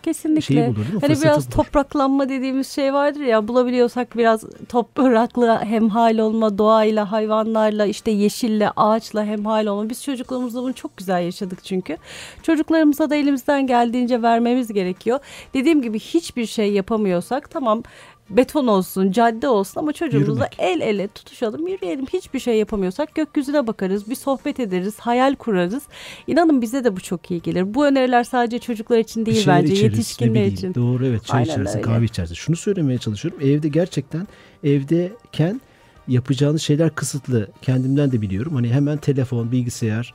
Kesinlikle. 0.03 0.41
şeyi 0.55 0.67
bulur? 0.67 0.85
Hani 0.85 1.01
Fırsatı 1.01 1.23
biraz 1.23 1.47
bulur. 1.47 1.55
topraklanma 1.57 2.29
dediğimiz 2.29 2.69
şey 2.69 2.93
vardır 2.93 3.21
ya 3.21 3.49
bulabiliyorsak 3.49 4.17
biraz 4.17 4.45
toprakla 4.69 5.65
hemhal 5.65 6.19
olma, 6.19 6.59
doğayla, 6.59 7.13
hayvanlarla, 7.13 7.87
işte 7.87 8.11
yeşille, 8.11 8.71
ağaçla 8.77 9.25
hemhal 9.25 9.67
olma. 9.67 9.91
Biz 9.91 10.03
çocukluğumuzda 10.05 10.63
bunu 10.63 10.75
çok 10.75 10.97
güzel 10.97 11.23
yaşadık 11.25 11.65
çünkü. 11.65 11.97
Çocuklarımıza 12.43 13.11
da 13.11 13.17
elimizden 13.17 13.67
geldiğince 13.67 14.23
vermemiz 14.23 14.73
gerekiyor. 14.73 15.19
Dediğim 15.55 15.83
gibi 15.83 15.99
hiçbir 15.99 16.47
şey 16.47 16.73
yapamıyorsak 16.73 17.51
tamam 17.51 17.83
beton 18.31 18.67
olsun, 18.67 19.13
cadde 19.13 19.49
olsun 19.49 19.81
ama 19.81 19.93
çocuğumuzla 19.93 20.33
Yürümek. 20.33 20.57
el 20.59 20.81
ele 20.81 21.09
tutuşalım, 21.09 21.67
yürüyelim. 21.67 22.07
Hiçbir 22.07 22.39
şey 22.39 22.59
yapamıyorsak 22.59 23.15
gökyüzüne 23.15 23.67
bakarız, 23.67 24.11
bir 24.11 24.15
sohbet 24.15 24.61
ederiz, 24.61 24.95
hayal 24.99 25.35
kurarız. 25.35 25.83
İnanın 26.27 26.63
bize 26.63 26.85
de 26.85 26.97
bu 26.97 27.01
çok 27.01 27.31
iyi 27.31 27.43
gelir. 27.43 27.75
Bu 27.75 27.87
öneriler 27.87 28.25
sadece 28.25 28.59
çocuklar 28.59 28.99
için 28.99 29.27
değil 29.27 29.39
şeyler 29.39 29.63
bence 29.63 29.73
içeriz, 29.73 29.99
yetişkinler 29.99 30.47
için. 30.47 30.75
Doğru 30.75 31.07
evet 31.07 31.25
çay 31.25 31.43
Aynen 31.43 31.69
öyle. 31.69 31.81
kahve 31.81 32.05
içersin. 32.05 32.35
Şunu 32.35 32.57
söylemeye 32.57 32.99
çalışıyorum. 32.99 33.41
Evde 33.43 33.69
gerçekten 33.69 34.27
evdeyken 34.65 35.61
yapacağınız 36.09 36.63
şeyler 36.63 36.95
kısıtlı. 36.95 37.49
Kendimden 37.63 38.13
de 38.13 38.21
biliyorum. 38.21 38.55
Hani 38.55 38.69
hemen 38.69 38.99
telefon, 38.99 39.53
bilgisayar 39.53 40.15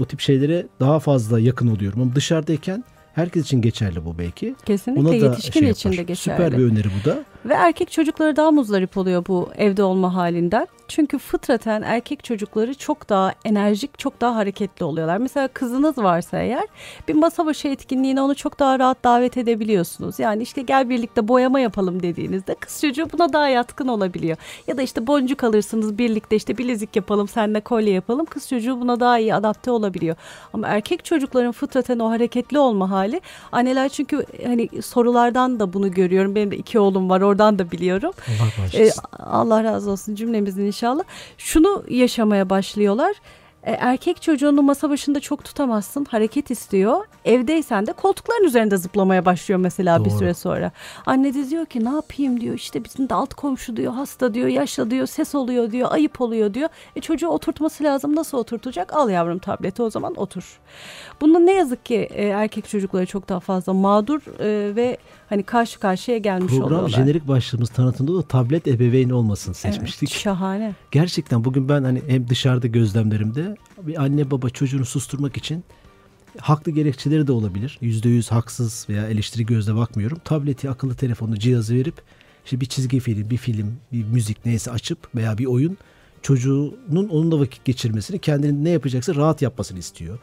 o 0.00 0.04
tip 0.04 0.20
şeylere 0.20 0.66
daha 0.80 1.00
fazla 1.00 1.40
yakın 1.40 1.68
oluyorum. 1.76 2.00
Ama 2.02 2.14
dışarıdayken 2.14 2.84
herkes 3.14 3.44
için 3.44 3.62
geçerli 3.62 4.04
bu 4.04 4.18
belki. 4.18 4.54
Kesinlikle 4.66 5.00
Ona 5.02 5.10
da 5.10 5.14
yetişkin 5.14 5.60
şey 5.60 5.70
için 5.70 5.92
de 5.92 6.02
geçerli. 6.02 6.16
Süper 6.16 6.58
bir 6.58 6.64
öneri 6.64 6.88
bu 7.00 7.10
da. 7.10 7.24
Ve 7.44 7.54
erkek 7.54 7.90
çocukları 7.90 8.36
daha 8.36 8.50
muzdarip 8.50 8.96
oluyor 8.96 9.24
bu 9.28 9.48
evde 9.56 9.82
olma 9.82 10.14
halinden. 10.14 10.66
Çünkü 10.88 11.18
fıtraten 11.18 11.82
erkek 11.82 12.24
çocukları 12.24 12.74
çok 12.74 13.08
daha 13.08 13.32
enerjik, 13.44 13.98
çok 13.98 14.20
daha 14.20 14.36
hareketli 14.36 14.84
oluyorlar. 14.84 15.16
Mesela 15.16 15.48
kızınız 15.48 15.98
varsa 15.98 16.38
eğer 16.38 16.64
bir 17.08 17.14
masa 17.14 17.46
başı 17.46 17.68
etkinliğine 17.68 18.22
onu 18.22 18.34
çok 18.34 18.58
daha 18.58 18.78
rahat 18.78 19.04
davet 19.04 19.36
edebiliyorsunuz. 19.36 20.18
Yani 20.18 20.42
işte 20.42 20.62
gel 20.62 20.88
birlikte 20.88 21.28
boyama 21.28 21.60
yapalım 21.60 22.02
dediğinizde 22.02 22.54
kız 22.54 22.80
çocuğu 22.80 23.06
buna 23.12 23.32
daha 23.32 23.48
yatkın 23.48 23.88
olabiliyor. 23.88 24.36
Ya 24.66 24.76
da 24.76 24.82
işte 24.82 25.06
boncuk 25.06 25.44
alırsınız 25.44 25.98
birlikte 25.98 26.36
işte 26.36 26.58
bilezik 26.58 26.96
yapalım, 26.96 27.28
seninle 27.28 27.60
kolye 27.60 27.92
yapalım. 27.92 28.26
Kız 28.26 28.48
çocuğu 28.48 28.80
buna 28.80 29.00
daha 29.00 29.18
iyi 29.18 29.34
adapte 29.34 29.70
olabiliyor. 29.70 30.16
Ama 30.52 30.68
erkek 30.68 31.04
çocukların 31.04 31.52
fıtraten 31.52 31.98
o 31.98 32.10
hareketli 32.10 32.58
olma 32.58 32.90
hali 32.90 33.20
anneler 33.52 33.88
çünkü 33.88 34.24
hani 34.46 34.68
sorulardan 34.82 35.60
da 35.60 35.72
bunu 35.72 35.90
görüyorum. 35.90 36.34
Benim 36.34 36.50
de 36.50 36.56
iki 36.56 36.78
oğlum 36.78 37.10
var 37.10 37.20
oradan 37.34 37.58
da 37.58 37.70
biliyorum. 37.70 38.12
Allah 38.28 38.62
bağışlasın. 38.62 39.02
Allah 39.18 39.64
razı 39.64 39.90
olsun 39.90 40.14
cümlemizin 40.14 40.64
inşallah. 40.64 41.04
Şunu 41.38 41.84
yaşamaya 41.88 42.50
başlıyorlar. 42.50 43.16
E, 43.66 43.72
erkek 43.72 44.22
çocuğunu 44.22 44.62
masa 44.62 44.90
başında 44.90 45.20
çok 45.20 45.44
tutamazsın. 45.44 46.06
Hareket 46.10 46.50
istiyor. 46.50 47.04
Evdeysen 47.24 47.86
de 47.86 47.92
koltukların 47.92 48.44
üzerinde 48.44 48.76
zıplamaya 48.76 49.24
başlıyor 49.24 49.60
mesela 49.60 50.04
bir 50.04 50.10
Doğru. 50.10 50.18
süre 50.18 50.34
sonra. 50.34 50.72
Anne 51.06 51.34
de 51.34 51.50
diyor 51.50 51.66
ki 51.66 51.84
ne 51.84 51.88
yapayım 51.88 52.40
diyor. 52.40 52.54
İşte 52.54 52.84
bizim 52.84 53.08
de 53.08 53.14
alt 53.14 53.34
komşu 53.34 53.76
diyor. 53.76 53.92
Hasta 53.92 54.34
diyor. 54.34 54.48
Yaşlı 54.48 54.90
diyor. 54.90 55.06
Ses 55.06 55.34
oluyor 55.34 55.70
diyor. 55.70 55.88
Ayıp 55.92 56.20
oluyor 56.20 56.54
diyor. 56.54 56.68
E, 56.96 57.00
çocuğu 57.00 57.28
oturtması 57.28 57.84
lazım. 57.84 58.16
Nasıl 58.16 58.38
oturtacak? 58.38 58.94
Al 58.94 59.10
yavrum 59.10 59.38
tableti 59.38 59.82
o 59.82 59.90
zaman 59.90 60.14
otur. 60.16 60.60
Bunun 61.20 61.46
ne 61.46 61.52
yazık 61.52 61.84
ki 61.84 62.08
e, 62.10 62.26
erkek 62.26 62.68
çocukları 62.68 63.06
çok 63.06 63.28
daha 63.28 63.40
fazla 63.40 63.72
mağdur 63.72 64.20
e, 64.40 64.76
ve 64.76 64.98
hani 65.28 65.42
karşı 65.42 65.80
karşıya 65.80 66.18
gelmiş 66.18 66.50
Program 66.50 66.66
oluyorlar. 66.66 66.88
jenerik 66.88 67.28
başlığımız 67.28 67.70
tanıtımda 67.70 68.14
da 68.14 68.22
tablet 68.22 68.68
ebeveyn 68.68 69.10
olmasını 69.10 69.54
Evet, 69.64 69.74
seçmiştik. 69.74 70.10
şahane. 70.10 70.74
Gerçekten 70.90 71.44
bugün 71.44 71.68
ben 71.68 71.84
hani 71.84 72.02
hem 72.06 72.28
dışarıda 72.28 72.66
gözlemlerimde 72.66 73.56
bir 73.82 74.02
anne 74.02 74.30
baba 74.30 74.48
çocuğunu 74.50 74.84
susturmak 74.84 75.36
için 75.36 75.64
haklı 76.38 76.72
gerekçeleri 76.72 77.26
de 77.26 77.32
olabilir. 77.32 77.78
Yüzde 77.80 78.08
yüz 78.08 78.32
haksız 78.32 78.86
veya 78.88 79.08
eleştiri 79.08 79.46
gözle 79.46 79.74
bakmıyorum. 79.74 80.18
Tableti, 80.24 80.70
akıllı 80.70 80.94
telefonu, 80.94 81.38
cihazı 81.38 81.74
verip 81.74 81.94
işte 82.44 82.60
bir 82.60 82.66
çizgi 82.66 83.00
film, 83.00 83.30
bir 83.30 83.36
film, 83.36 83.76
bir 83.92 84.04
müzik 84.04 84.46
neyse 84.46 84.70
açıp 84.70 85.14
veya 85.14 85.38
bir 85.38 85.46
oyun 85.46 85.78
çocuğunun 86.22 87.08
onunla 87.08 87.40
vakit 87.40 87.64
geçirmesini, 87.64 88.18
kendini 88.18 88.64
ne 88.64 88.70
yapacaksa 88.70 89.14
rahat 89.14 89.42
yapmasını 89.42 89.78
istiyor. 89.78 90.18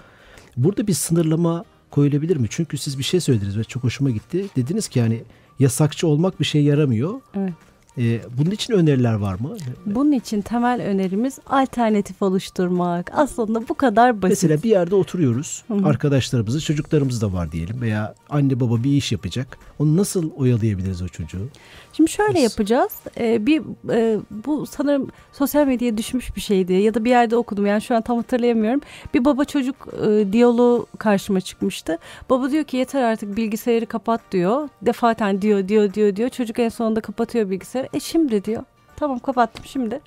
Burada 0.58 0.88
bir 0.88 0.94
sınırlama 0.94 1.66
koyulabilir 1.92 2.38
mi? 2.38 2.48
Çünkü 2.50 2.78
siz 2.78 2.98
bir 2.98 3.04
şey 3.04 3.20
söylediniz 3.20 3.58
ve 3.58 3.64
çok 3.64 3.84
hoşuma 3.84 4.10
gitti. 4.10 4.46
Dediniz 4.56 4.88
ki 4.88 5.00
yani 5.00 5.24
yasakçı 5.60 6.08
olmak 6.08 6.40
bir 6.40 6.46
şey 6.46 6.64
yaramıyor. 6.64 7.14
Evet. 7.36 7.54
Ee, 7.98 8.20
bunun 8.38 8.52
için 8.52 8.74
öneriler 8.74 9.14
var 9.14 9.34
mı? 9.34 9.56
Bunun 9.86 10.12
için 10.12 10.42
temel 10.42 10.82
önerimiz 10.82 11.40
alternatif 11.48 12.22
oluşturmak. 12.22 13.12
Aslında 13.14 13.70
bu 13.70 13.74
kadar 13.74 14.22
basit. 14.22 14.30
Mesela 14.30 14.64
bir 14.64 14.70
yerde 14.70 14.96
oturuyoruz. 14.96 15.64
Arkadaşlarımızı, 15.84 16.62
çocuklarımız 16.62 17.22
da 17.22 17.34
var 17.34 17.52
diyelim 17.52 17.82
veya 17.82 18.16
anne 18.30 18.60
baba 18.60 18.84
bir 18.84 18.92
iş 18.92 19.12
yapacak. 19.12 19.58
Onu 19.80 19.98
nasıl 19.98 20.32
oyalayabiliriz 20.38 21.02
o 21.02 21.08
çocuğu? 21.08 21.48
Şimdi 21.94 22.12
şöyle 22.12 22.30
Nasıl? 22.34 22.44
yapacağız. 22.44 22.92
Ee, 23.20 23.46
bir 23.46 23.62
e, 23.94 24.20
bu 24.46 24.66
sanırım 24.66 25.10
sosyal 25.32 25.68
medyaya 25.68 25.98
düşmüş 25.98 26.36
bir 26.36 26.42
şeydi 26.42 26.74
ya 26.74 26.94
da 26.94 27.06
bir 27.06 27.10
yerde 27.10 27.36
okudum. 27.36 27.66
Yani 27.66 27.82
şu 27.82 27.96
an 27.96 28.02
tam 28.02 28.18
hatırlayamıyorum. 28.18 28.82
Bir 29.14 29.26
baba 29.26 29.46
çocuk 29.46 29.76
e, 30.08 30.34
diyaloğu 30.34 30.88
karşıma 30.98 31.42
çıkmıştı. 31.42 31.98
Baba 32.30 32.52
diyor 32.52 32.64
ki 32.64 32.78
yeter 32.78 33.04
artık 33.04 33.38
bilgisayarı 33.38 33.86
kapat 33.86 34.22
diyor. 34.32 34.70
Defaten 34.82 35.42
diyor 35.42 35.68
diyor 35.68 35.94
diyor 35.94 36.16
diyor. 36.16 36.30
Çocuk 36.30 36.60
en 36.60 36.70
sonunda 36.70 37.02
kapatıyor 37.02 37.50
bilgisayarı. 37.50 37.81
E 37.94 38.00
şimdi 38.00 38.44
diyor. 38.44 38.64
Tamam 38.96 39.20
kapattım 39.20 39.66
şimdi. 39.66 40.02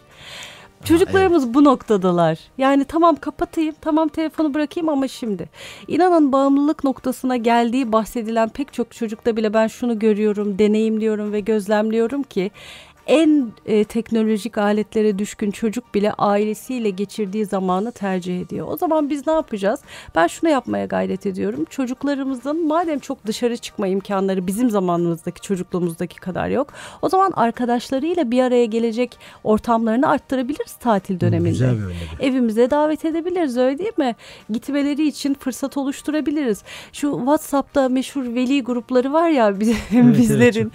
Çocuklarımız 0.84 1.54
bu 1.54 1.64
noktadalar. 1.64 2.38
Yani 2.58 2.84
tamam 2.84 3.16
kapatayım, 3.16 3.74
tamam 3.80 4.08
telefonu 4.08 4.54
bırakayım 4.54 4.88
ama 4.88 5.08
şimdi. 5.08 5.48
İnanın 5.88 6.32
bağımlılık 6.32 6.84
noktasına 6.84 7.36
geldiği 7.36 7.92
bahsedilen 7.92 8.48
pek 8.48 8.72
çok 8.72 8.92
çocukta 8.92 9.36
bile 9.36 9.54
ben 9.54 9.66
şunu 9.66 9.98
görüyorum, 9.98 10.58
deneyimliyorum 10.58 11.32
ve 11.32 11.40
gözlemliyorum 11.40 12.22
ki 12.22 12.50
en 13.06 13.52
e, 13.66 13.84
teknolojik 13.84 14.58
aletlere 14.58 15.18
düşkün 15.18 15.50
çocuk 15.50 15.94
bile 15.94 16.12
ailesiyle 16.12 16.90
geçirdiği 16.90 17.46
zamanı 17.46 17.92
tercih 17.92 18.40
ediyor. 18.40 18.66
O 18.70 18.76
zaman 18.76 19.10
biz 19.10 19.26
ne 19.26 19.32
yapacağız? 19.32 19.80
Ben 20.14 20.26
şunu 20.26 20.50
yapmaya 20.50 20.86
gayret 20.86 21.26
ediyorum. 21.26 21.64
Çocuklarımızın 21.70 22.66
madem 22.66 22.98
çok 22.98 23.26
dışarı 23.26 23.56
çıkma 23.56 23.86
imkanları 23.86 24.46
bizim 24.46 24.70
zamanımızdaki 24.70 25.40
çocukluğumuzdaki 25.40 26.20
kadar 26.20 26.48
yok. 26.48 26.72
O 27.02 27.08
zaman 27.08 27.32
arkadaşlarıyla 27.36 28.30
bir 28.30 28.42
araya 28.42 28.64
gelecek 28.64 29.18
ortamlarını 29.44 30.08
arttırabiliriz 30.08 30.72
tatil 30.72 31.20
döneminde. 31.20 31.50
Güzel 31.50 31.76
bir. 31.78 32.24
Evimize 32.24 32.70
davet 32.70 33.04
edebiliriz 33.04 33.56
öyle 33.56 33.78
değil 33.78 33.98
mi? 33.98 34.16
Gitmeleri 34.50 35.06
için 35.06 35.34
fırsat 35.34 35.76
oluşturabiliriz. 35.76 36.62
Şu 36.92 37.16
WhatsApp'ta 37.18 37.88
meşhur 37.88 38.34
veli 38.34 38.62
grupları 38.62 39.12
var 39.12 39.28
ya 39.28 39.60
bizim 39.60 39.76
evet, 39.94 40.18
bizlerin 40.18 40.72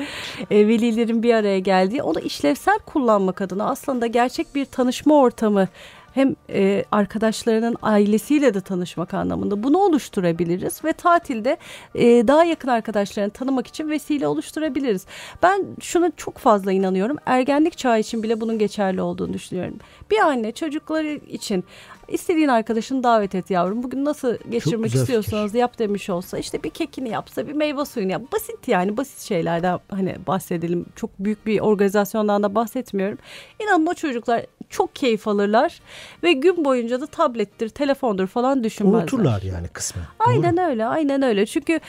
e, 0.51 0.67
velilerin 0.67 1.23
bir 1.23 1.33
araya 1.33 1.59
geldiği 1.59 2.03
onu 2.03 2.18
işlevsel 2.19 2.79
kullanmak 2.79 3.41
adına 3.41 3.69
aslında 3.69 4.07
gerçek 4.07 4.55
bir 4.55 4.65
tanışma 4.65 5.15
ortamı 5.15 5.67
hem 6.13 6.35
e, 6.49 6.85
arkadaşlarının 6.91 7.75
ailesiyle 7.81 8.53
de 8.53 8.61
tanışmak 8.61 9.13
anlamında 9.13 9.63
bunu 9.63 9.77
oluşturabiliriz 9.77 10.83
ve 10.85 10.93
tatilde 10.93 11.57
e, 11.95 12.27
daha 12.27 12.43
yakın 12.43 12.67
arkadaşlarını 12.67 13.31
tanımak 13.31 13.67
için 13.67 13.89
vesile 13.89 14.27
oluşturabiliriz. 14.27 15.05
Ben 15.43 15.65
şuna 15.81 16.11
çok 16.17 16.37
fazla 16.37 16.71
inanıyorum. 16.71 17.17
Ergenlik 17.25 17.77
çağı 17.77 17.99
için 17.99 18.23
bile 18.23 18.41
bunun 18.41 18.59
geçerli 18.59 19.01
olduğunu 19.01 19.33
düşünüyorum. 19.33 19.77
Bir 20.11 20.17
anne 20.17 20.51
çocukları 20.51 21.07
için 21.07 21.63
istediğin 22.11 22.47
arkadaşını 22.47 23.03
davet 23.03 23.35
et 23.35 23.49
yavrum. 23.49 23.83
Bugün 23.83 24.05
nasıl 24.05 24.35
geçirmek 24.49 24.95
istiyorsanız 24.95 25.55
yap 25.55 25.79
demiş 25.79 26.09
olsa 26.09 26.37
işte 26.37 26.63
bir 26.63 26.69
kekini 26.69 27.09
yapsa 27.09 27.47
bir 27.47 27.53
meyve 27.53 27.85
suyunu 27.85 28.11
yap. 28.11 28.21
Basit 28.33 28.67
yani 28.67 28.97
basit 28.97 29.19
şeylerden 29.19 29.79
hani 29.89 30.15
bahsedelim. 30.27 30.85
Çok 30.95 31.09
büyük 31.19 31.45
bir 31.45 31.59
organizasyondan 31.59 32.43
da 32.43 32.55
bahsetmiyorum. 32.55 33.17
İnanın 33.59 33.85
o 33.85 33.93
çocuklar 33.93 34.45
çok 34.69 34.95
keyif 34.95 35.27
alırlar 35.27 35.79
ve 36.23 36.33
gün 36.33 36.65
boyunca 36.65 37.01
da 37.01 37.05
tablettir, 37.05 37.69
telefondur 37.69 38.27
falan 38.27 38.63
düşünmezler. 38.63 38.99
Unuturlar 38.99 39.41
yani 39.41 39.67
kısmen. 39.67 40.03
Aynen 40.19 40.57
öyle, 40.57 40.85
aynen 40.85 41.21
öyle. 41.21 41.45
Çünkü 41.45 41.79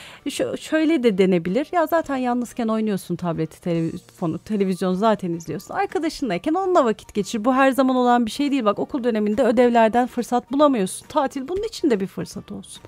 şöyle 0.59 1.03
de 1.03 1.17
denebilir. 1.17 1.67
Ya 1.71 1.87
zaten 1.87 2.17
yalnızken 2.17 2.67
oynuyorsun 2.67 3.15
tableti, 3.15 3.61
telefonu, 3.61 4.39
televizyonu 4.39 4.95
zaten 4.95 5.33
izliyorsun. 5.33 5.73
Arkadaşınlayken 5.73 6.53
onunla 6.53 6.85
vakit 6.85 7.13
geçir. 7.13 7.45
Bu 7.45 7.53
her 7.53 7.71
zaman 7.71 7.95
olan 7.95 8.25
bir 8.25 8.31
şey 8.31 8.51
değil. 8.51 8.65
Bak 8.65 8.79
okul 8.79 9.03
döneminde 9.03 9.43
ödevlerden 9.43 10.07
fırsat 10.07 10.51
bulamıyorsun. 10.51 11.07
Tatil 11.07 11.47
bunun 11.47 11.63
için 11.63 11.89
de 11.89 11.99
bir 11.99 12.07
fırsat 12.07 12.51
olsun. 12.51 12.83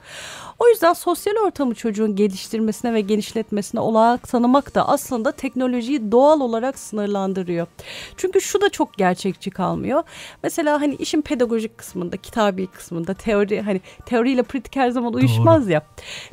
O 0.59 0.67
yüzden 0.67 0.93
sosyal 0.93 1.33
ortamı 1.45 1.75
çocuğun 1.75 2.15
geliştirmesine 2.15 2.93
ve 2.93 3.01
genişletmesine 3.01 3.79
olanak 3.81 4.27
tanımak 4.27 4.75
da 4.75 4.87
aslında 4.87 5.31
teknolojiyi 5.31 6.11
doğal 6.11 6.41
olarak 6.41 6.79
sınırlandırıyor. 6.79 7.67
Çünkü 8.17 8.41
şu 8.41 8.61
da 8.61 8.69
çok 8.69 8.93
gerçekçi 8.93 9.51
kalmıyor. 9.51 9.82
Mesela 10.43 10.81
hani 10.81 10.95
işin 10.95 11.21
pedagojik 11.21 11.77
kısmında, 11.77 12.17
kitabi 12.17 12.67
kısmında 12.67 13.13
teori 13.13 13.61
hani 13.61 13.81
teoriyle 14.05 14.43
pratik 14.43 14.75
her 14.75 14.89
zaman 14.89 15.13
uyuşmaz 15.13 15.69
ya. 15.69 15.81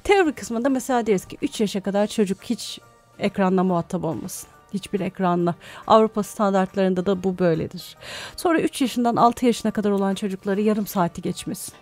Teori 0.04 0.32
kısmında 0.32 0.68
mesela 0.68 1.06
deriz 1.06 1.24
ki 1.24 1.38
3 1.42 1.60
yaşa 1.60 1.80
kadar 1.80 2.06
çocuk 2.06 2.42
hiç 2.42 2.80
ekranla 3.18 3.64
muhatap 3.64 4.04
olmasın. 4.04 4.48
Hiçbir 4.74 5.00
ekranla. 5.00 5.54
Avrupa 5.86 6.22
standartlarında 6.22 7.06
da 7.06 7.24
bu 7.24 7.38
böyledir. 7.38 7.96
Sonra 8.36 8.60
3 8.60 8.80
yaşından 8.80 9.16
6 9.16 9.46
yaşına 9.46 9.70
kadar 9.70 9.90
olan 9.90 10.14
çocukları 10.14 10.60
yarım 10.60 10.86
saati 10.86 11.22
geçmesin. 11.22 11.74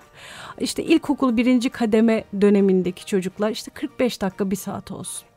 İşte 0.60 0.84
ilkokul 0.84 1.36
birinci 1.36 1.70
kademe 1.70 2.24
dönemindeki 2.40 3.06
çocuklar 3.06 3.50
işte 3.50 3.70
45 3.70 4.20
dakika 4.20 4.50
bir 4.50 4.56
saat 4.56 4.90
olsun. 4.90 5.28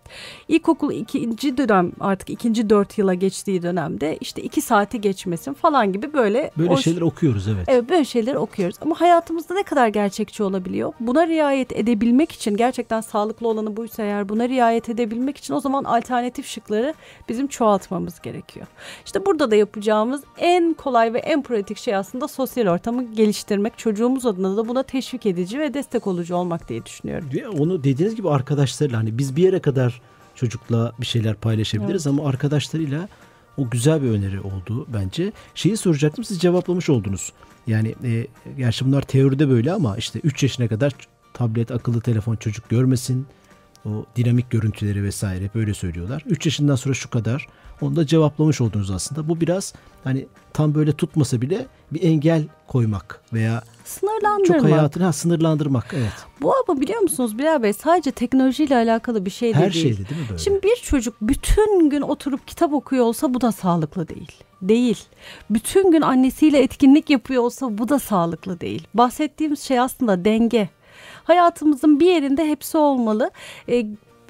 İlkokul 0.47 0.93
ikinci 0.93 1.57
dönem 1.57 1.91
artık 1.99 2.29
ikinci 2.29 2.69
dört 2.69 2.97
yıla 2.97 3.13
geçtiği 3.13 3.61
dönemde 3.61 4.17
işte 4.21 4.41
iki 4.41 4.61
saati 4.61 5.01
geçmesin 5.01 5.53
falan 5.53 5.93
gibi 5.93 6.13
böyle 6.13 6.51
Böyle 6.57 6.77
şeyler 6.77 7.01
okuyoruz 7.01 7.47
evet. 7.47 7.65
Evet 7.67 7.89
böyle 7.89 8.05
şeyler 8.05 8.35
okuyoruz 8.35 8.75
ama 8.81 9.01
hayatımızda 9.01 9.53
ne 9.53 9.63
kadar 9.63 9.87
gerçekçi 9.87 10.43
olabiliyor? 10.43 10.93
Buna 10.99 11.27
riayet 11.27 11.75
edebilmek 11.75 12.31
için 12.31 12.57
gerçekten 12.57 13.01
sağlıklı 13.01 13.47
olanı 13.47 13.77
buysa 13.77 14.03
eğer 14.03 14.29
buna 14.29 14.49
riayet 14.49 14.89
edebilmek 14.89 15.37
için 15.37 15.53
o 15.53 15.59
zaman 15.59 15.83
alternatif 15.83 16.47
şıkları 16.47 16.93
bizim 17.29 17.47
çoğaltmamız 17.47 18.21
gerekiyor. 18.21 18.67
İşte 19.05 19.25
burada 19.25 19.51
da 19.51 19.55
yapacağımız 19.55 20.23
en 20.37 20.73
kolay 20.73 21.13
ve 21.13 21.19
en 21.19 21.43
pratik 21.43 21.77
şey 21.77 21.95
aslında 21.95 22.27
sosyal 22.27 22.67
ortamı 22.67 23.03
geliştirmek. 23.13 23.77
Çocuğumuz 23.77 24.25
adına 24.25 24.57
da 24.57 24.67
buna 24.67 24.83
teşvik 24.83 25.25
edici 25.25 25.59
ve 25.59 25.73
destek 25.73 26.07
olucu 26.07 26.35
olmak 26.35 26.69
diye 26.69 26.85
düşünüyorum. 26.85 27.29
Onu 27.59 27.83
dediğiniz 27.83 28.15
gibi 28.15 28.29
arkadaşlarıyla 28.29 28.99
hani 28.99 29.17
biz 29.17 29.35
bir 29.35 29.43
yere 29.43 29.59
kadar 29.59 30.00
çocukla 30.41 30.93
bir 31.01 31.05
şeyler 31.05 31.35
paylaşabiliriz 31.35 32.07
ama 32.07 32.29
arkadaşlarıyla 32.29 33.09
o 33.57 33.69
güzel 33.69 34.03
bir 34.03 34.09
öneri 34.09 34.41
oldu 34.41 34.87
bence. 34.93 35.31
Şeyi 35.55 35.77
soracaktım 35.77 36.23
siz 36.23 36.39
cevaplamış 36.39 36.89
oldunuz. 36.89 37.33
Yani 37.67 37.95
e, 38.03 38.27
gerçi 38.57 38.85
bunlar 38.85 39.01
teoride 39.01 39.49
böyle 39.49 39.71
ama 39.73 39.97
işte 39.97 40.19
3 40.23 40.43
yaşına 40.43 40.67
kadar 40.67 40.93
tablet, 41.33 41.71
akıllı 41.71 42.01
telefon 42.01 42.35
çocuk 42.35 42.69
görmesin. 42.69 43.27
O 43.85 43.89
dinamik 44.15 44.49
görüntüleri 44.51 45.03
vesaire 45.03 45.49
böyle 45.55 45.73
söylüyorlar. 45.73 46.23
3 46.25 46.45
yaşından 46.45 46.75
sonra 46.75 46.93
şu 46.93 47.09
kadar. 47.09 47.47
Onu 47.81 47.95
da 47.95 48.05
cevaplamış 48.05 48.61
oldunuz 48.61 48.91
aslında. 48.91 49.29
Bu 49.29 49.41
biraz 49.41 49.73
hani 50.03 50.27
tam 50.53 50.75
böyle 50.75 50.93
tutmasa 50.93 51.41
bile 51.41 51.65
bir 51.91 52.03
engel 52.03 52.43
koymak 52.67 53.21
veya 53.33 53.63
Sınırlandırmak. 53.85 54.61
çok 54.61 54.71
hayatını 54.71 55.03
ha, 55.03 55.13
sınırlandırmak. 55.13 55.85
Evet. 55.93 56.11
Bu 56.41 56.53
ama 56.67 56.81
biliyor 56.81 57.01
musunuz 57.01 57.37
Bilal 57.37 57.63
Bey 57.63 57.73
sadece 57.73 58.11
teknolojiyle 58.11 58.75
alakalı 58.75 59.25
bir 59.25 59.29
şey 59.31 59.49
de 59.53 59.57
Her 59.57 59.73
değil. 59.73 59.83
şeyde 59.85 60.09
değil 60.09 60.21
mi 60.21 60.27
böyle? 60.29 60.39
Şimdi 60.41 60.63
bir 60.63 60.75
çocuk 60.75 61.15
bütün 61.21 61.89
gün 61.89 62.01
oturup 62.01 62.47
kitap 62.47 62.73
okuyor 62.73 63.05
olsa 63.05 63.33
bu 63.33 63.41
da 63.41 63.51
sağlıklı 63.51 64.07
değil. 64.07 64.31
Değil. 64.61 64.99
Bütün 65.49 65.91
gün 65.91 66.01
annesiyle 66.01 66.63
etkinlik 66.63 67.09
yapıyor 67.09 67.43
olsa 67.43 67.77
bu 67.77 67.89
da 67.89 67.99
sağlıklı 67.99 68.59
değil. 68.61 68.87
Bahsettiğimiz 68.93 69.59
şey 69.59 69.79
aslında 69.79 70.25
denge. 70.25 70.69
Hayatımızın 71.23 71.99
bir 71.99 72.05
yerinde 72.05 72.47
hepsi 72.47 72.77
olmalı. 72.77 73.31
E, 73.69 73.85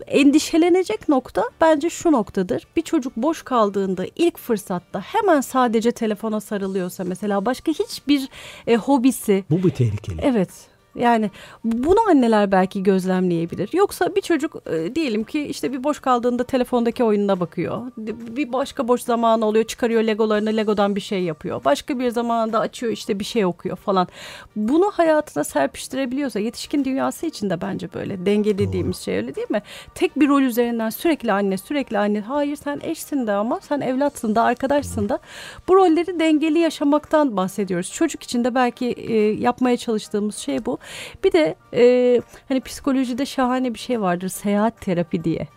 endişelenecek 0.07 1.09
nokta 1.09 1.43
bence 1.61 1.89
şu 1.89 2.11
noktadır. 2.11 2.67
Bir 2.75 2.81
çocuk 2.81 3.17
boş 3.17 3.43
kaldığında 3.43 4.05
ilk 4.15 4.37
fırsatta 4.37 5.01
hemen 5.01 5.41
sadece 5.41 5.91
telefona 5.91 6.39
sarılıyorsa 6.39 7.03
mesela 7.03 7.45
başka 7.45 7.71
hiçbir 7.71 8.29
e, 8.67 8.75
hobisi 8.75 9.43
Bu 9.49 9.63
bir 9.63 9.69
tehlikeli. 9.69 10.21
Evet. 10.21 10.70
Yani 10.95 11.31
bunu 11.63 11.97
anneler 12.09 12.51
belki 12.51 12.83
gözlemleyebilir. 12.83 13.69
Yoksa 13.73 14.15
bir 14.15 14.21
çocuk 14.21 14.55
e, 14.71 14.95
diyelim 14.95 15.23
ki 15.23 15.41
işte 15.41 15.73
bir 15.73 15.83
boş 15.83 15.99
kaldığında 15.99 16.43
telefondaki 16.43 17.03
oyununa 17.03 17.39
bakıyor. 17.39 17.81
Bir 17.97 18.53
başka 18.53 18.87
boş 18.87 19.01
zamanı 19.01 19.45
oluyor 19.45 19.65
çıkarıyor 19.65 20.03
legolarını 20.03 20.57
legodan 20.57 20.95
bir 20.95 21.01
şey 21.01 21.23
yapıyor. 21.23 21.63
Başka 21.65 21.99
bir 21.99 22.09
zamanda 22.09 22.59
açıyor 22.59 22.91
işte 22.91 23.19
bir 23.19 23.25
şey 23.25 23.45
okuyor 23.45 23.77
falan. 23.77 24.07
Bunu 24.55 24.91
hayatına 24.93 25.43
serpiştirebiliyorsa 25.43 26.39
yetişkin 26.39 26.85
dünyası 26.85 27.25
için 27.25 27.49
de 27.49 27.61
bence 27.61 27.93
böyle 27.93 28.25
denge 28.25 28.57
dediğimiz 28.57 28.97
şey 28.97 29.17
öyle 29.17 29.35
değil 29.35 29.51
mi? 29.51 29.61
Tek 29.95 30.19
bir 30.19 30.27
rol 30.27 30.41
üzerinden 30.41 30.89
sürekli 30.89 31.31
anne 31.31 31.57
sürekli 31.57 31.97
anne 31.97 32.21
hayır 32.21 32.55
sen 32.55 32.79
eşsin 32.83 33.27
de 33.27 33.31
ama 33.31 33.59
sen 33.61 33.81
evlatsın 33.81 34.35
da 34.35 34.43
arkadaşsın 34.43 35.09
da 35.09 35.19
bu 35.67 35.75
rolleri 35.75 36.19
dengeli 36.19 36.59
yaşamaktan 36.59 37.37
bahsediyoruz. 37.37 37.91
Çocuk 37.91 38.23
için 38.23 38.43
de 38.43 38.55
belki 38.55 38.85
e, 38.85 39.15
yapmaya 39.17 39.77
çalıştığımız 39.77 40.35
şey 40.35 40.65
bu. 40.65 40.77
Bir 41.23 41.31
de 41.31 41.55
e, 41.73 42.21
hani 42.47 42.61
psikolojide 42.61 43.25
şahane 43.25 43.73
bir 43.73 43.79
şey 43.79 44.01
vardır 44.01 44.29
seyahat 44.29 44.81
terapi 44.81 45.23
diye. 45.23 45.47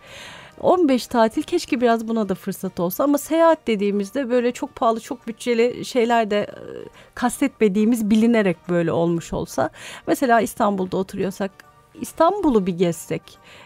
15 0.59 1.07
tatil 1.07 1.43
keşke 1.43 1.81
biraz 1.81 2.07
buna 2.07 2.29
da 2.29 2.35
fırsat 2.35 2.79
olsa 2.79 3.03
ama 3.03 3.17
seyahat 3.17 3.67
dediğimizde 3.67 4.29
böyle 4.29 4.51
çok 4.51 4.75
pahalı 4.75 4.99
çok 4.99 5.27
bütçeli 5.27 5.85
şeyler 5.85 6.31
de 6.31 6.39
e, 6.39 6.61
kastetmediğimiz 7.15 8.09
bilinerek 8.09 8.57
böyle 8.69 8.91
olmuş 8.91 9.33
olsa. 9.33 9.69
Mesela 10.07 10.41
İstanbul'da 10.41 10.97
oturuyorsak 10.97 11.51
İstanbul'u 12.01 12.65
bir 12.67 12.77
gezsek. 12.77 13.21